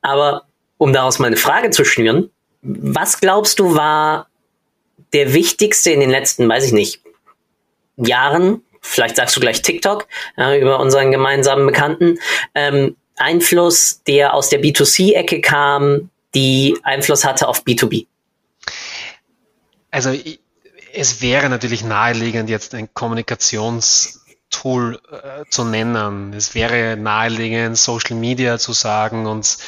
Aber 0.00 0.46
um 0.78 0.94
daraus 0.94 1.18
meine 1.18 1.36
Frage 1.36 1.68
zu 1.70 1.84
schnüren, 1.84 2.30
was 2.62 3.20
glaubst 3.20 3.58
du 3.58 3.74
war 3.74 4.29
der 5.12 5.32
wichtigste 5.32 5.90
in 5.90 6.00
den 6.00 6.10
letzten, 6.10 6.48
weiß 6.48 6.66
ich 6.66 6.72
nicht, 6.72 7.00
Jahren, 7.96 8.62
vielleicht 8.80 9.16
sagst 9.16 9.36
du 9.36 9.40
gleich 9.40 9.62
TikTok, 9.62 10.06
ja, 10.36 10.56
über 10.56 10.80
unseren 10.80 11.10
gemeinsamen 11.10 11.66
Bekannten, 11.66 12.18
ähm, 12.54 12.96
Einfluss, 13.16 14.02
der 14.06 14.34
aus 14.34 14.48
der 14.48 14.62
B2C-Ecke 14.62 15.40
kam, 15.40 16.10
die 16.34 16.78
Einfluss 16.82 17.24
hatte 17.24 17.48
auf 17.48 17.64
B2B? 17.64 18.06
Also 19.90 20.14
es 20.94 21.20
wäre 21.20 21.50
natürlich 21.50 21.84
naheliegend, 21.84 22.48
jetzt 22.48 22.74
ein 22.74 22.94
Kommunikationstool 22.94 25.00
äh, 25.10 25.44
zu 25.50 25.64
nennen. 25.64 26.32
Es 26.32 26.54
wäre 26.54 26.96
naheliegend, 26.96 27.76
Social 27.76 28.16
Media 28.16 28.58
zu 28.58 28.72
sagen 28.72 29.26
und 29.26 29.58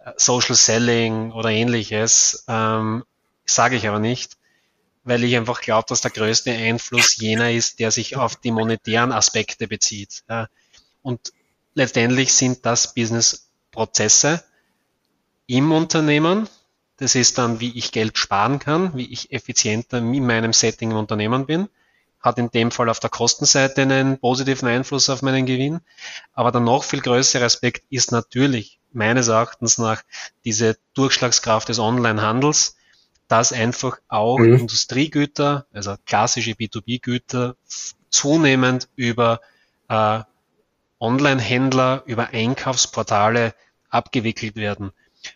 äh, 0.00 0.10
Social 0.16 0.56
Selling 0.56 1.32
oder 1.32 1.50
ähnliches. 1.50 2.44
Ähm, 2.48 3.04
sage 3.46 3.76
ich 3.76 3.88
aber 3.88 4.00
nicht 4.00 4.37
weil 5.08 5.24
ich 5.24 5.36
einfach 5.36 5.60
glaube, 5.60 5.86
dass 5.88 6.02
der 6.02 6.10
größte 6.10 6.52
Einfluss 6.52 7.16
jener 7.16 7.50
ist, 7.50 7.78
der 7.78 7.90
sich 7.90 8.16
auf 8.16 8.36
die 8.36 8.50
monetären 8.50 9.12
Aspekte 9.12 9.66
bezieht. 9.66 10.22
Ja. 10.28 10.48
Und 11.02 11.32
letztendlich 11.74 12.32
sind 12.32 12.66
das 12.66 12.94
Business-Prozesse 12.94 14.44
im 15.46 15.72
Unternehmen. 15.72 16.48
Das 16.98 17.14
ist 17.14 17.38
dann, 17.38 17.60
wie 17.60 17.76
ich 17.78 17.92
Geld 17.92 18.18
sparen 18.18 18.58
kann, 18.58 18.94
wie 18.96 19.10
ich 19.10 19.32
effizienter 19.32 19.98
in 19.98 20.26
meinem 20.26 20.52
Setting 20.52 20.90
im 20.90 20.96
Unternehmen 20.96 21.46
bin. 21.46 21.68
Hat 22.20 22.38
in 22.38 22.50
dem 22.50 22.70
Fall 22.70 22.88
auf 22.88 23.00
der 23.00 23.10
Kostenseite 23.10 23.82
einen 23.82 24.18
positiven 24.18 24.68
Einfluss 24.68 25.08
auf 25.08 25.22
meinen 25.22 25.46
Gewinn. 25.46 25.80
Aber 26.32 26.50
der 26.50 26.60
noch 26.60 26.84
viel 26.84 27.00
größere 27.00 27.44
Aspekt 27.44 27.84
ist 27.90 28.12
natürlich 28.12 28.80
meines 28.92 29.28
Erachtens 29.28 29.78
nach 29.78 30.02
diese 30.44 30.76
Durchschlagskraft 30.94 31.68
des 31.68 31.78
Online-Handels, 31.78 32.76
dass 33.28 33.52
einfach 33.52 33.98
auch 34.08 34.38
mhm. 34.38 34.54
Industriegüter, 34.54 35.66
also 35.72 35.94
klassische 36.06 36.52
B2B-Güter, 36.52 37.56
zunehmend 38.10 38.88
über 38.96 39.40
äh, 39.88 40.20
Online-Händler, 40.98 42.02
über 42.06 42.28
Einkaufsportale 42.30 43.54
abgewickelt 43.90 44.56
werden. 44.56 44.92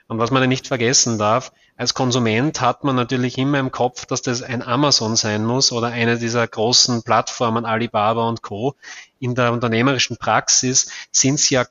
Und 0.09 0.19
was 0.19 0.31
man 0.31 0.49
nicht 0.49 0.67
vergessen 0.67 1.19
darf, 1.19 1.53
als 1.77 1.95
Konsument 1.95 2.61
hat 2.61 2.85
man 2.85 2.97
natürlich 2.97 3.39
immer 3.39 3.59
im 3.59 3.73
Kopf, 3.73 4.07
dass 4.07 4.23
das 4.23 4.43
ein 4.43 4.63
Amazon 4.63 5.17
sein 5.17 5.45
muss 5.45 5.73
oder 5.73 5.89
eine 5.89 6.19
dieser 6.19 6.47
großen 6.47 7.03
Plattformen 7.03 7.65
Alibaba 7.65 8.29
und 8.29 8.43
Co. 8.43 8.77
In 9.19 9.35
der 9.35 9.53
unternehmerischen 9.53 10.17
Praxis 10.17 10.91
sind 11.11 11.37
es 11.37 11.51
ja 11.51 11.67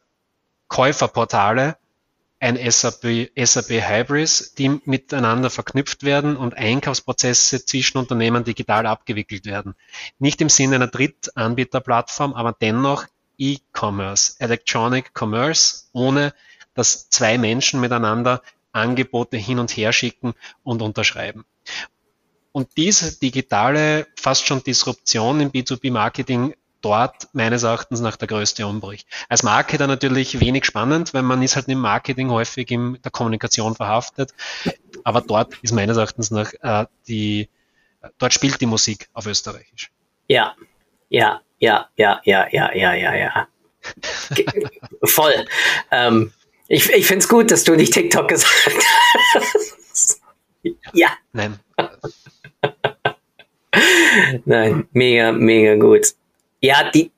Käuferportale, 0.68 1.78
ein 2.42 2.58
SAP, 2.58 3.30
SAP 3.38 3.70
Hybris, 3.70 4.56
die 4.56 4.82
miteinander 4.86 5.52
verknüpft 5.52 6.04
werden 6.04 6.36
und 6.36 6.58
Einkaufsprozesse 6.58 7.64
zwischen 7.66 8.00
Unternehmen 8.00 8.44
digital 8.44 8.88
abgewickelt 8.88 9.46
werden. 9.46 9.76
Nicht 10.18 10.42
im 10.42 10.50
Sinne 10.50 10.76
einer 10.76 10.88
Drittanbieterplattform, 10.88 12.34
aber 12.34 12.56
dennoch 12.60 13.06
E-Commerce, 13.38 14.36
Electronic 14.40 15.12
Commerce, 15.18 15.86
ohne 15.94 16.34
dass 16.74 17.10
zwei 17.10 17.38
Menschen 17.38 17.80
miteinander 17.80 18.42
Angebote 18.72 19.38
hin 19.38 19.60
und 19.60 19.70
her 19.78 19.94
schicken 19.94 20.34
und 20.64 20.82
unterschreiben. 20.82 21.46
Und 22.52 22.76
diese 22.76 23.20
digitale, 23.20 24.08
fast 24.16 24.48
schon 24.48 24.64
Disruption 24.64 25.42
im 25.42 25.52
B2B-Marketing 25.52 26.56
dort 26.82 27.28
meines 27.34 27.64
Erachtens 27.64 28.02
nach 28.02 28.18
der 28.18 28.28
größte 28.28 28.66
Umbruch. 28.68 28.96
Als 29.30 29.44
Marketer 29.44 29.88
natürlich 29.88 30.40
wenig 30.40 30.66
spannend, 30.66 31.14
weil 31.14 31.24
man 31.24 31.42
ist 31.42 31.56
halt 31.56 31.68
im 31.68 31.80
Marketing 31.80 32.30
häufig 32.30 32.70
in 32.72 33.00
der 33.04 33.12
Kommunikation 33.12 33.76
verhaftet. 33.76 34.34
Aber 35.04 35.22
dort 35.22 35.56
ist 35.62 35.72
meines 35.74 35.98
Erachtens 35.98 36.32
nach 36.32 36.52
äh, 36.62 36.86
die, 37.08 37.50
dort 38.18 38.34
spielt 38.34 38.60
die 38.62 38.66
Musik 38.66 39.10
auf 39.14 39.26
Österreichisch. 39.26 39.92
Ja, 40.28 40.56
ja, 41.10 41.42
ja, 41.60 41.90
ja, 41.96 42.22
ja, 42.24 42.48
ja, 42.52 42.74
ja, 42.74 42.94
ja, 42.94 43.16
ja. 43.16 43.48
Voll. 45.04 45.46
Ähm, 45.92 46.32
ich 46.68 46.90
ich 46.90 47.06
finde 47.06 47.24
es 47.24 47.30
gut, 47.30 47.52
dass 47.52 47.64
du 47.64 47.76
nicht 47.76 47.94
TikTok 47.94 48.28
gesagt 48.28 48.86
hast. 49.34 50.22
ja. 50.94 51.10
Nein. 51.34 51.60
Nein, 54.46 54.88
mega, 54.92 55.32
mega 55.32 55.76
gut. 55.76 56.14
Ja, 56.62 56.90
die 56.90 57.12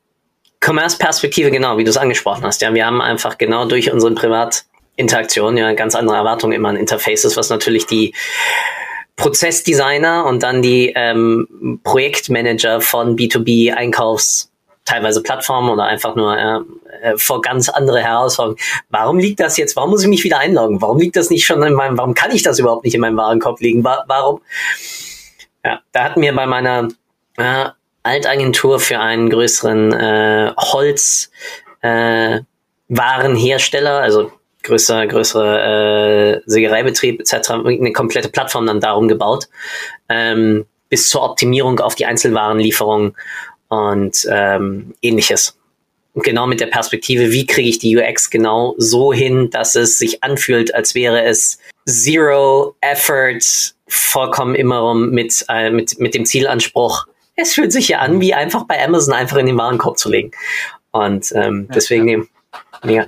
Commerce-Perspektive, 0.62 1.52
genau, 1.52 1.78
wie 1.78 1.84
du 1.84 1.90
es 1.90 1.98
angesprochen 1.98 2.44
hast. 2.44 2.62
Ja, 2.62 2.74
wir 2.74 2.86
haben 2.86 3.02
einfach 3.02 3.38
genau 3.38 3.66
durch 3.66 3.92
unsere 3.92 4.14
Privatinteraktion 4.14 5.58
ja 5.58 5.74
ganz 5.74 5.96
andere 5.96 6.16
Erwartungen 6.16 6.54
immer 6.54 6.70
an 6.70 6.78
Interfaces, 6.78 7.36
was 7.36 7.50
natürlich 7.50 7.86
die 7.86 8.14
Prozessdesigner 9.18 10.26
und 10.26 10.42
dann 10.42 10.62
die 10.62 10.94
ähm, 10.96 11.80
Projektmanager 11.84 12.82
von 12.82 13.18
B2B 13.18 13.74
Einkaufs 13.74 14.50
teilweise 14.86 15.22
Plattformen 15.22 15.70
oder 15.70 15.84
einfach 15.84 16.16
nur 16.16 16.38
äh, 16.38 17.18
vor 17.18 17.42
ganz 17.42 17.70
andere 17.70 18.02
Herausforderungen. 18.02 18.60
Warum 18.90 19.20
liegt 19.20 19.40
das 19.40 19.58
jetzt? 19.58 19.76
Warum 19.76 19.92
muss 19.92 20.04
ich 20.04 20.10
mich 20.10 20.24
wieder 20.24 20.40
einloggen? 20.40 20.82
Warum 20.82 21.00
liegt 21.00 21.16
das 21.16 21.30
nicht 21.30 21.46
schon 21.46 21.62
in 21.64 21.74
meinem, 21.74 21.98
warum 21.98 22.14
kann 22.14 22.32
ich 22.32 22.42
das 22.42 22.60
überhaupt 22.60 22.84
nicht 22.84 22.96
in 22.96 23.02
meinem 23.02 23.18
Warenkorb 23.18 23.60
liegen? 23.60 23.84
Warum? 23.84 24.42
Ja, 25.64 25.80
da 25.92 26.04
hatten 26.04 26.22
wir 26.22 26.36
bei 26.36 26.46
meiner 26.46 26.90
äh, 27.38 27.66
Altagentur 28.04 28.80
für 28.80 29.00
einen 29.00 29.30
größeren 29.30 29.94
äh, 29.94 30.54
Holz 30.58 31.32
äh, 31.82 32.42
Warenhersteller, 32.90 34.02
also 34.02 34.32
größer, 34.64 35.08
größere 35.08 36.38
äh, 36.38 36.42
Sägereibetrieb 36.46 37.20
etc., 37.20 37.52
eine 37.52 37.94
komplette 37.94 38.30
Plattform 38.30 38.68
dann 38.68 38.80
darum 38.80 39.08
gebaut, 39.08 39.48
ähm, 40.10 40.66
bis 40.90 41.10
zur 41.10 41.24
Optimierung 41.24 41.80
auf 41.80 41.96
die 41.96 42.06
Einzelwarenlieferung 42.06 43.16
und 43.70 44.28
ähm, 44.30 44.94
ähnliches. 45.02 45.58
Und 46.14 46.24
genau 46.24 46.46
mit 46.46 46.60
der 46.60 46.68
Perspektive, 46.68 47.32
wie 47.32 47.48
kriege 47.48 47.70
ich 47.70 47.80
die 47.80 47.98
UX 47.98 48.30
genau 48.30 48.76
so 48.78 49.12
hin, 49.12 49.50
dass 49.50 49.76
es 49.76 49.98
sich 49.98 50.24
anfühlt, 50.24 50.74
als 50.76 50.94
wäre 50.94 51.24
es 51.24 51.58
Zero 51.88 52.76
Effort, 52.82 53.74
vollkommen 53.88 54.56
immer 54.56 54.94
mit, 54.94 55.44
äh, 55.50 55.72
mit, 55.72 56.00
mit 56.00 56.14
dem 56.14 56.26
Zielanspruch, 56.26 57.08
es 57.36 57.54
fühlt 57.54 57.72
sich 57.72 57.88
ja 57.88 58.00
an, 58.00 58.22
wie 58.22 58.34
einfach 58.34 58.66
bei 58.66 58.84
Amazon 58.84 59.14
einfach 59.14 59.38
in 59.38 59.48
den 59.48 59.58
Warenkorb 59.58 59.98
zu 59.98 60.10
legen. 60.10 60.32
Und 60.92 61.32
ähm, 61.36 61.68
deswegen, 61.74 62.08
ja. 62.08 62.90
ja. 62.90 63.06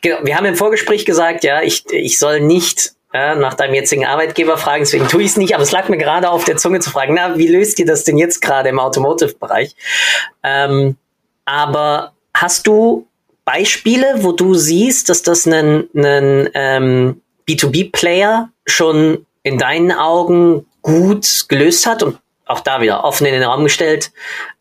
Genau, 0.00 0.18
wir 0.24 0.36
haben 0.36 0.46
im 0.46 0.56
Vorgespräch 0.56 1.04
gesagt, 1.04 1.44
ja, 1.44 1.62
ich, 1.62 1.84
ich 1.90 2.18
soll 2.18 2.40
nicht 2.40 2.92
ja, 3.14 3.34
nach 3.34 3.54
deinem 3.54 3.74
jetzigen 3.74 4.06
Arbeitgeber 4.06 4.58
fragen, 4.58 4.82
deswegen 4.82 5.06
tue 5.06 5.22
ich 5.22 5.30
es 5.30 5.36
nicht, 5.36 5.54
aber 5.54 5.62
es 5.62 5.70
lag 5.70 5.88
mir 5.88 5.98
gerade 5.98 6.30
auf 6.30 6.44
der 6.44 6.56
Zunge 6.56 6.80
zu 6.80 6.90
fragen, 6.90 7.14
na, 7.14 7.38
wie 7.38 7.46
löst 7.46 7.78
ihr 7.78 7.86
das 7.86 8.04
denn 8.04 8.18
jetzt 8.18 8.40
gerade 8.40 8.70
im 8.70 8.80
Automotive-Bereich? 8.80 9.76
Ähm, 10.42 10.96
aber 11.44 12.12
hast 12.34 12.66
du 12.66 13.06
Beispiele, 13.44 14.22
wo 14.22 14.32
du 14.32 14.54
siehst, 14.54 15.08
dass 15.08 15.22
das 15.22 15.46
ein, 15.46 15.88
ein 15.94 16.48
ähm, 16.54 17.22
B2B-Player 17.48 18.50
schon 18.66 19.26
in 19.42 19.58
deinen 19.58 19.92
Augen 19.92 20.66
gut 20.82 21.46
gelöst 21.48 21.86
hat 21.86 22.02
und 22.02 22.18
auch 22.46 22.60
da 22.60 22.80
wieder 22.80 23.04
offen 23.04 23.26
in 23.26 23.32
den 23.32 23.42
Raum 23.42 23.64
gestellt. 23.64 24.12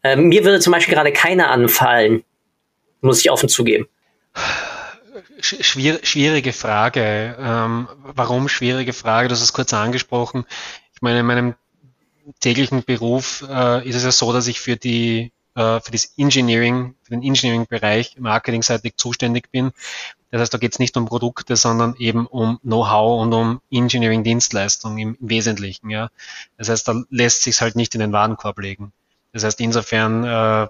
Ähm, 0.03 0.29
mir 0.29 0.43
würde 0.43 0.59
zum 0.59 0.73
Beispiel 0.73 0.93
gerade 0.93 1.11
keiner 1.11 1.49
anfallen, 1.49 2.23
muss 3.01 3.19
ich 3.19 3.31
offen 3.31 3.49
zugeben. 3.49 3.87
Schwier 5.41 5.99
schwierige 6.03 6.53
Frage. 6.53 7.35
Ähm, 7.39 7.87
warum 8.01 8.47
schwierige 8.47 8.93
Frage? 8.93 9.27
Du 9.27 9.33
hast 9.33 9.41
es 9.41 9.53
kurz 9.53 9.73
angesprochen. 9.73 10.45
Ich 10.93 11.01
meine, 11.01 11.21
in 11.21 11.25
meinem 11.25 11.55
täglichen 12.39 12.83
Beruf 12.83 13.43
äh, 13.49 13.87
ist 13.87 13.95
es 13.95 14.03
ja 14.03 14.11
so, 14.11 14.31
dass 14.33 14.47
ich 14.47 14.59
für 14.59 14.77
die 14.77 15.31
äh, 15.55 15.79
für 15.79 15.91
das 15.91 16.13
Engineering, 16.17 16.95
für 17.03 17.11
den 17.11 17.23
Engineering-Bereich 17.23 18.17
marketingseitig 18.19 18.95
zuständig 18.97 19.51
bin. 19.51 19.71
Das 20.31 20.41
heißt, 20.41 20.53
da 20.53 20.57
geht 20.57 20.71
es 20.71 20.79
nicht 20.79 20.95
um 20.95 21.05
Produkte, 21.05 21.57
sondern 21.57 21.95
eben 21.97 22.25
um 22.25 22.59
Know-how 22.61 23.21
und 23.21 23.33
um 23.33 23.61
Engineering-Dienstleistung 23.69 24.97
im, 24.97 25.17
im, 25.19 25.29
Wesentlichen. 25.29 25.89
Ja. 25.89 26.09
Das 26.57 26.69
heißt, 26.69 26.87
da 26.87 27.03
lässt 27.09 27.43
sich 27.43 27.59
halt 27.59 27.75
nicht 27.75 27.93
in 27.95 27.99
den 27.99 28.13
Warenkorb 28.13 28.57
legen. 28.59 28.93
Das 29.33 29.43
heißt, 29.43 29.59
insofern 29.59 30.23
äh, 30.23 30.67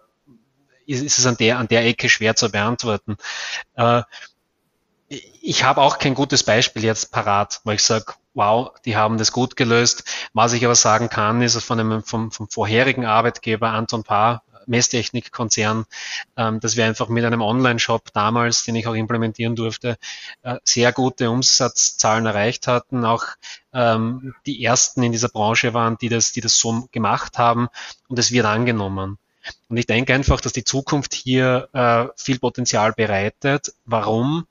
ist, 0.88 1.04
ist 1.04 1.20
es 1.20 1.26
an 1.28 1.38
der, 1.38 1.60
an 1.60 1.68
der 1.68 1.86
Ecke 1.86 2.10
schwer 2.10 2.36
zu 2.36 2.50
beantworten. 2.50 3.18
Äh, 3.76 4.02
ich 5.42 5.64
habe 5.64 5.82
auch 5.82 6.00
kein 6.00 6.16
gutes 6.16 6.44
Beispiel 6.44 6.84
jetzt 6.84 7.12
parat, 7.12 7.62
wo 7.64 7.72
ich 7.72 7.84
sage, 7.84 8.14
wow, 8.34 8.72
die 8.86 8.96
haben 8.96 9.18
das 9.18 9.32
gut 9.32 9.56
gelöst. 9.56 10.04
Was 10.34 10.54
ich 10.54 10.64
aber 10.64 10.76
sagen 10.76 11.10
kann, 11.10 11.42
ist 11.42 11.62
von 11.64 11.80
einem, 11.80 12.04
vom, 12.04 12.32
vom 12.32 12.48
vorherigen 12.48 13.06
Arbeitgeber 13.06 13.70
Anton 13.70 14.04
Paar, 14.04 14.44
Messtechnikkonzern, 14.66 15.86
ähm, 16.38 16.60
dass 16.60 16.76
wir 16.76 16.86
einfach 16.86 17.10
mit 17.10 17.26
einem 17.26 17.42
Online-Shop 17.42 18.14
damals, 18.14 18.64
den 18.64 18.76
ich 18.76 18.88
auch 18.88 18.94
implementieren 18.94 19.56
durfte, 19.56 19.98
äh, 20.44 20.58
sehr 20.64 20.92
gute 20.92 21.30
Umsatzzahlen 21.30 22.26
erreicht 22.26 22.68
hatten, 22.68 23.06
auch 23.06 23.26
ähm, 23.74 24.34
die 24.46 24.64
ersten 24.64 25.04
in 25.04 25.12
dieser 25.12 25.30
Branche 25.30 25.74
waren, 25.74 25.98
die 25.98 26.10
das, 26.10 26.32
die 26.32 26.42
das 26.42 26.58
so 26.58 26.88
gemacht 26.92 27.38
haben 27.38 27.70
und 28.08 28.20
es 28.20 28.32
wird 28.32 28.46
angenommen. 28.46 29.18
Und 29.70 29.78
ich 29.78 29.88
denke 29.88 30.14
einfach, 30.14 30.42
dass 30.42 30.54
die 30.54 30.64
Zukunft 30.64 31.14
hier 31.14 31.70
äh, 31.74 32.08
viel 32.16 32.40
Potenzial 32.40 32.94
bereitet. 32.94 33.74
Warum? 33.86 34.46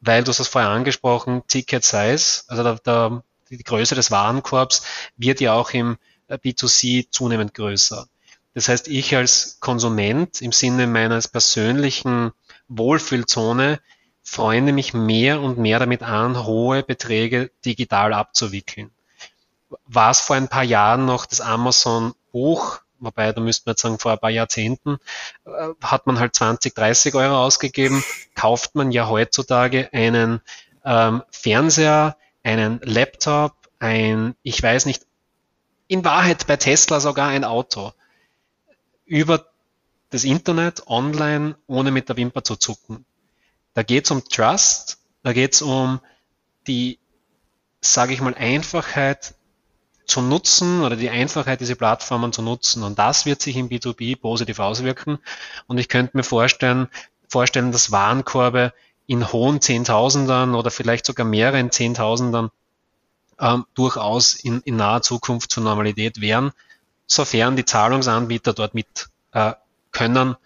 Weil 0.00 0.24
du 0.24 0.30
hast 0.30 0.40
es 0.40 0.48
vorher 0.48 0.70
angesprochen, 0.70 1.42
Ticket 1.46 1.84
Size, 1.84 2.44
also 2.48 2.62
der, 2.62 2.74
der, 2.76 3.22
die 3.50 3.62
Größe 3.62 3.94
des 3.94 4.10
Warenkorbs 4.10 4.82
wird 5.16 5.40
ja 5.40 5.52
auch 5.52 5.70
im 5.72 5.98
äh, 6.28 6.36
B2C 6.36 7.10
zunehmend 7.10 7.52
größer. 7.54 8.06
Das 8.54 8.68
heißt, 8.68 8.88
ich 8.88 9.14
als 9.16 9.58
Konsument 9.60 10.42
im 10.42 10.52
Sinne 10.52 10.86
meines 10.86 11.28
persönlichen 11.28 12.32
Wohlfühlzone 12.68 13.80
freunde 14.22 14.72
mich 14.72 14.92
mehr 14.92 15.40
und 15.40 15.58
mehr 15.58 15.78
damit 15.78 16.02
an, 16.02 16.44
hohe 16.44 16.82
Beträge 16.82 17.50
digital 17.64 18.12
abzuwickeln. 18.12 18.90
War 19.86 20.10
es 20.10 20.20
vor 20.20 20.36
ein 20.36 20.48
paar 20.48 20.64
Jahren 20.64 21.04
noch 21.06 21.26
das 21.26 21.40
Amazon 21.40 22.14
Buch, 22.32 22.80
wobei 22.98 23.32
da 23.32 23.40
müsste 23.40 23.64
man 23.66 23.72
jetzt 23.72 23.82
sagen, 23.82 23.98
vor 23.98 24.12
ein 24.12 24.18
paar 24.18 24.30
Jahrzehnten, 24.30 24.98
äh, 25.44 25.68
hat 25.80 26.06
man 26.06 26.18
halt 26.18 26.34
20, 26.34 26.74
30 26.74 27.14
Euro 27.14 27.44
ausgegeben, 27.44 28.04
kauft 28.34 28.74
man 28.74 28.90
ja 28.90 29.08
heutzutage 29.08 29.88
einen 29.92 30.40
ähm, 30.84 31.22
Fernseher, 31.30 32.16
einen 32.42 32.80
Laptop, 32.82 33.54
ein, 33.78 34.34
ich 34.42 34.60
weiß 34.62 34.86
nicht, 34.86 35.06
in 35.86 36.04
Wahrheit 36.04 36.46
bei 36.46 36.56
Tesla 36.56 37.00
sogar 37.00 37.28
ein 37.28 37.44
Auto 37.44 37.92
über 39.10 39.46
das 40.10 40.22
Internet 40.22 40.86
online, 40.86 41.56
ohne 41.66 41.90
mit 41.90 42.08
der 42.08 42.16
Wimper 42.16 42.44
zu 42.44 42.54
zucken. 42.54 43.04
Da 43.74 43.82
geht 43.82 44.04
es 44.04 44.10
um 44.12 44.24
Trust, 44.24 44.98
da 45.24 45.32
geht 45.32 45.54
es 45.54 45.62
um 45.62 46.00
die, 46.68 46.98
sage 47.80 48.14
ich 48.14 48.20
mal, 48.20 48.34
Einfachheit 48.34 49.34
zu 50.06 50.22
nutzen 50.22 50.82
oder 50.82 50.94
die 50.94 51.10
Einfachheit, 51.10 51.60
diese 51.60 51.74
Plattformen 51.74 52.32
zu 52.32 52.40
nutzen. 52.40 52.84
Und 52.84 53.00
das 53.00 53.26
wird 53.26 53.42
sich 53.42 53.56
im 53.56 53.68
B2B 53.68 54.16
positiv 54.16 54.60
auswirken. 54.60 55.18
Und 55.66 55.78
ich 55.78 55.88
könnte 55.88 56.16
mir 56.16 56.22
vorstellen, 56.22 56.88
vorstellen, 57.28 57.72
dass 57.72 57.90
Warenkorbe 57.90 58.72
in 59.08 59.32
hohen 59.32 59.60
Zehntausendern 59.60 60.54
oder 60.54 60.70
vielleicht 60.70 61.04
sogar 61.04 61.26
mehreren 61.26 61.72
Zehntausendern 61.72 62.50
ähm, 63.40 63.66
durchaus 63.74 64.34
in, 64.34 64.60
in 64.60 64.76
naher 64.76 65.02
Zukunft 65.02 65.50
zur 65.50 65.64
Normalität 65.64 66.20
wären 66.20 66.52
sofern 67.10 67.56
die 67.56 67.64
Zahlungsanbieter 67.64 68.52
dort 68.52 68.74
mit 68.74 69.08
äh, 69.32 69.52
können. 69.92 70.36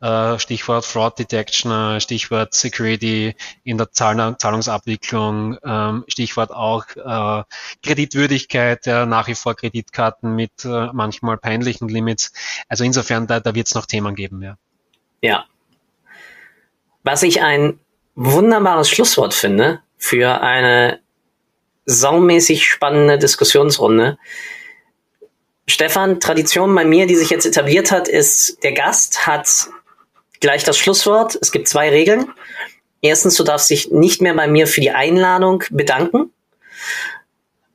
Äh, 0.00 0.38
Stichwort 0.38 0.84
Fraud 0.84 1.18
Detection, 1.18 1.70
äh, 1.70 2.00
Stichwort 2.00 2.52
Security 2.52 3.34
in 3.62 3.78
der 3.78 3.90
Zahl 3.92 4.36
Zahlungsabwicklung, 4.38 5.56
ähm, 5.64 6.04
Stichwort 6.08 6.50
auch 6.50 6.84
äh, 6.96 7.44
Kreditwürdigkeit, 7.82 8.86
ja, 8.86 9.06
nach 9.06 9.28
wie 9.28 9.34
vor 9.34 9.54
Kreditkarten 9.54 10.34
mit 10.34 10.64
äh, 10.64 10.88
manchmal 10.92 11.38
peinlichen 11.38 11.88
Limits. 11.88 12.32
Also 12.68 12.84
insofern, 12.84 13.26
da, 13.26 13.40
da 13.40 13.54
wird 13.54 13.68
es 13.68 13.74
noch 13.74 13.86
Themen 13.86 14.14
geben, 14.14 14.42
ja. 14.42 14.56
Ja. 15.22 15.46
Was 17.02 17.22
ich 17.22 17.40
ein 17.40 17.78
wunderbares 18.14 18.90
Schlusswort 18.90 19.32
finde 19.32 19.80
für 19.96 20.42
eine 20.42 21.00
saumäßig 21.86 22.66
spannende 22.66 23.18
Diskussionsrunde, 23.18 24.18
Stefan, 25.66 26.20
Tradition 26.20 26.74
bei 26.74 26.84
mir, 26.84 27.06
die 27.06 27.16
sich 27.16 27.30
jetzt 27.30 27.46
etabliert 27.46 27.90
hat, 27.90 28.08
ist, 28.08 28.62
der 28.62 28.72
Gast 28.72 29.26
hat 29.26 29.48
gleich 30.40 30.62
das 30.64 30.76
Schlusswort. 30.76 31.38
Es 31.40 31.52
gibt 31.52 31.68
zwei 31.68 31.88
Regeln. 31.88 32.26
Erstens, 33.00 33.36
du 33.36 33.44
darfst 33.44 33.70
dich 33.70 33.90
nicht 33.90 34.20
mehr 34.20 34.34
bei 34.34 34.46
mir 34.46 34.66
für 34.66 34.80
die 34.80 34.90
Einladung 34.90 35.64
bedanken. 35.70 36.30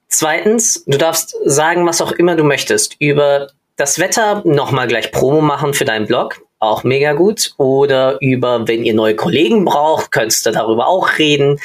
Zweitens, 0.07 0.83
du 0.85 0.97
darfst 0.97 1.35
sagen, 1.45 1.85
was 1.85 2.01
auch 2.01 2.11
immer 2.11 2.35
du 2.35 2.43
möchtest. 2.43 2.95
Über 2.99 3.49
das 3.75 3.99
Wetter 3.99 4.41
nochmal 4.45 4.87
gleich 4.87 5.11
Promo 5.11 5.41
machen 5.41 5.73
für 5.73 5.85
deinen 5.85 6.05
Blog. 6.05 6.41
Auch 6.59 6.83
mega 6.83 7.13
gut. 7.13 7.53
Oder 7.57 8.17
über, 8.21 8.67
wenn 8.67 8.83
ihr 8.83 8.93
neue 8.93 9.15
Kollegen 9.15 9.65
braucht, 9.65 10.11
könntest 10.11 10.45
du 10.45 10.51
darüber 10.51 10.87
auch 10.87 11.17
reden. 11.17 11.59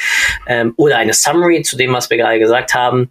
Ähm, 0.46 0.74
oder 0.76 0.98
eine 0.98 1.14
Summary 1.14 1.62
zu 1.62 1.76
dem, 1.76 1.92
was 1.92 2.10
wir 2.10 2.16
gerade 2.16 2.38
gesagt 2.38 2.74
haben. 2.74 3.10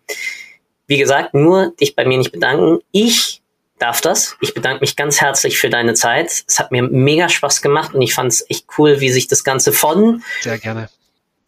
Wie 0.87 0.97
gesagt, 0.97 1.33
nur 1.33 1.73
dich 1.79 1.95
bei 1.95 2.05
mir 2.05 2.17
nicht 2.17 2.31
bedanken. 2.31 2.79
Ich 2.91 3.41
darf 3.79 4.01
das. 4.01 4.37
Ich 4.41 4.53
bedanke 4.53 4.81
mich 4.81 4.95
ganz 4.95 5.19
herzlich 5.19 5.57
für 5.57 5.69
deine 5.69 5.93
Zeit. 5.93 6.43
Es 6.47 6.59
hat 6.59 6.71
mir 6.71 6.83
mega 6.83 7.29
Spaß 7.29 7.61
gemacht 7.61 7.93
und 7.93 8.01
ich 8.01 8.13
fand 8.13 8.31
es 8.31 8.49
echt 8.49 8.65
cool, 8.77 8.99
wie 8.99 9.09
sich 9.09 9.27
das 9.27 9.43
Ganze 9.43 9.71
von 9.71 10.23
Sehr 10.41 10.57
gerne. 10.57 10.89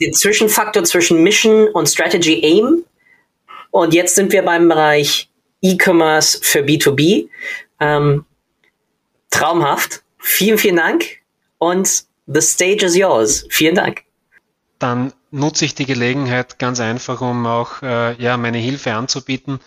den 0.02 0.14
Zwischenfaktor 0.14 0.84
zwischen 0.84 1.24
Mission 1.24 1.68
und 1.68 1.88
Strategy 1.88 2.42
Aim 2.44 2.84
und 3.72 3.94
jetzt 3.94 4.16
sind 4.16 4.32
wir 4.32 4.44
beim 4.44 4.70
Bereich 4.70 5.30
E-Commerce 5.62 6.40
für 6.42 6.60
B2B. 6.60 7.28
Ähm, 7.80 8.26
traumhaft. 9.32 10.02
Vielen, 10.18 10.58
vielen 10.58 10.78
Dank 10.78 11.06
und 11.58 12.06
the 12.26 12.42
stage 12.42 12.86
is 12.86 12.96
yours. 12.96 13.46
Vielen 13.50 13.76
Dank. 13.76 14.04
Dann 14.80 15.14
nutze 15.36 15.66
ich 15.66 15.76
die 15.76 15.86
Gelegenheit 15.86 16.60
ganz 16.60 16.80
einfach, 16.80 17.22
um 17.22 17.46
auch 17.46 17.82
äh, 17.82 18.22
ja, 18.22 18.38
meine 18.38 18.58
Hilfe 18.58 18.94
anzubieten. 18.94 19.60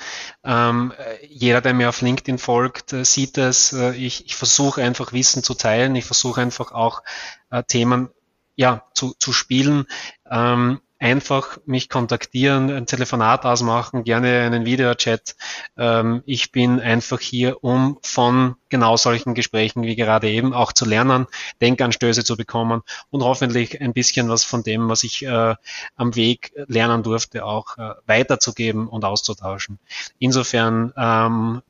Ähm, 0.42 0.92
jeder, 1.28 1.60
der 1.60 1.74
mir 1.74 1.90
auf 1.90 2.00
LinkedIn 2.00 2.38
folgt, 2.38 2.92
äh, 2.92 3.04
sieht 3.04 3.38
es. 3.38 3.72
Äh, 3.72 3.94
ich, 3.94 4.26
ich 4.26 4.34
versuche 4.34 4.82
einfach 4.82 5.12
Wissen 5.12 5.42
zu 5.42 5.54
teilen. 5.54 5.94
Ich 5.94 6.06
versuche 6.06 6.40
einfach 6.40 6.72
auch 6.72 7.02
äh, 7.50 7.62
Themen 7.62 8.08
ja, 8.56 8.84
zu, 8.94 9.14
zu 9.18 9.32
spielen. 9.32 9.86
Ähm, 10.28 10.80
einfach 10.98 11.58
mich 11.64 11.88
kontaktieren, 11.88 12.70
ein 12.70 12.86
Telefonat 12.86 13.44
ausmachen, 13.44 14.04
gerne 14.04 14.40
einen 14.40 14.64
Videochat. 14.64 15.36
Ähm, 15.76 16.22
ich 16.26 16.50
bin 16.50 16.80
einfach 16.80 17.20
hier, 17.20 17.62
um 17.62 17.98
von 18.02 18.56
genau 18.68 18.96
solchen 18.96 19.34
Gesprächen 19.34 19.82
wie 19.82 19.96
gerade 19.96 20.28
eben 20.28 20.52
auch 20.52 20.72
zu 20.72 20.84
lernen, 20.84 21.26
Denkanstöße 21.60 22.24
zu 22.24 22.36
bekommen 22.36 22.82
und 23.10 23.22
hoffentlich 23.22 23.80
ein 23.80 23.92
bisschen 23.92 24.28
was 24.28 24.44
von 24.44 24.62
dem, 24.62 24.88
was 24.88 25.04
ich 25.04 25.24
äh, 25.24 25.54
am 25.96 26.16
Weg 26.16 26.52
lernen 26.66 27.02
durfte, 27.02 27.44
auch 27.44 27.78
äh, 27.78 27.94
weiterzugeben 28.06 28.88
und 28.88 29.04
auszutauschen. 29.04 29.78
Insofern 30.18 30.92
ähm, 30.96 31.62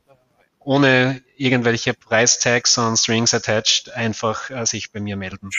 ohne 0.59 1.21
irgendwelche 1.37 1.93
Preistags 1.93 2.77
und 2.77 2.97
Strings 2.97 3.33
attached 3.33 3.93
einfach 3.93 4.49
äh, 4.49 4.65
sich 4.65 4.91
bei 4.91 4.99
mir 4.99 5.15
melden 5.15 5.49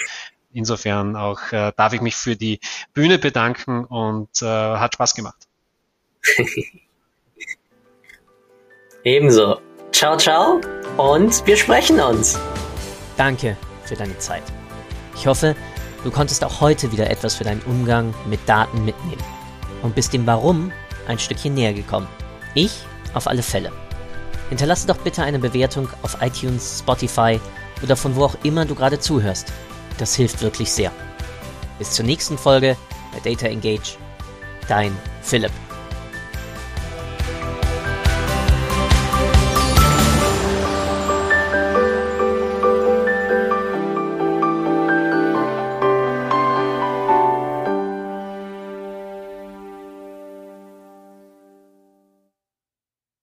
insofern 0.53 1.17
auch 1.17 1.53
äh, 1.53 1.73
darf 1.77 1.93
ich 1.93 2.01
mich 2.01 2.17
für 2.17 2.37
die 2.37 2.61
Bühne 2.93 3.19
bedanken 3.19 3.85
und 3.85 4.43
äh, 4.43 4.47
hat 4.47 4.95
Spaß 4.95 5.15
gemacht. 5.15 5.47
Ebenso. 9.05 9.61
Ciao, 9.93 10.17
ciao 10.17 10.61
und 10.97 11.47
wir 11.47 11.57
sprechen 11.57 12.01
uns. 12.01 12.39
Danke 13.17 13.57
für 13.85 13.97
deine 13.97 14.17
Zeit. 14.19 14.43
Ich 15.15 15.27
hoffe, 15.27 15.57
du 16.05 16.11
konntest 16.11 16.45
auch 16.45 16.61
heute 16.61 16.93
wieder 16.93 17.11
etwas 17.11 17.35
für 17.35 17.45
deinen 17.45 17.63
Umgang 17.63 18.15
mit 18.27 18.41
Daten 18.47 18.85
mitnehmen 18.85 19.23
und 19.83 19.95
bist 19.95 20.13
dem 20.13 20.27
Warum 20.27 20.73
ein 21.09 21.19
Stückchen 21.19 21.55
näher 21.55 21.73
gekommen. 21.73 22.09
Ich 22.55 22.85
auf 23.15 23.27
alle 23.27 23.43
Fälle. 23.43 23.73
Hinterlasse 24.49 24.87
doch 24.87 24.99
bitte 24.99 25.23
eine 25.23 25.39
Bewertung 25.39 25.89
auf 26.03 26.21
iTunes, 26.21 26.81
Spotify 26.81 27.41
oder 27.83 27.97
von 27.97 28.17
wo 28.17 28.25
auch 28.25 28.37
immer 28.43 28.65
du 28.65 28.75
gerade 28.75 28.99
zuhörst. 28.99 29.53
Das 30.01 30.15
hilft 30.15 30.41
wirklich 30.41 30.73
sehr. 30.73 30.93
Bis 31.79 31.91
zur 31.91 32.07
nächsten 32.07 32.39
Folge 32.39 32.75
bei 33.13 33.21
Data 33.21 33.47
Engage. 33.47 33.99
Dein 34.67 34.97
Philipp. 35.21 35.53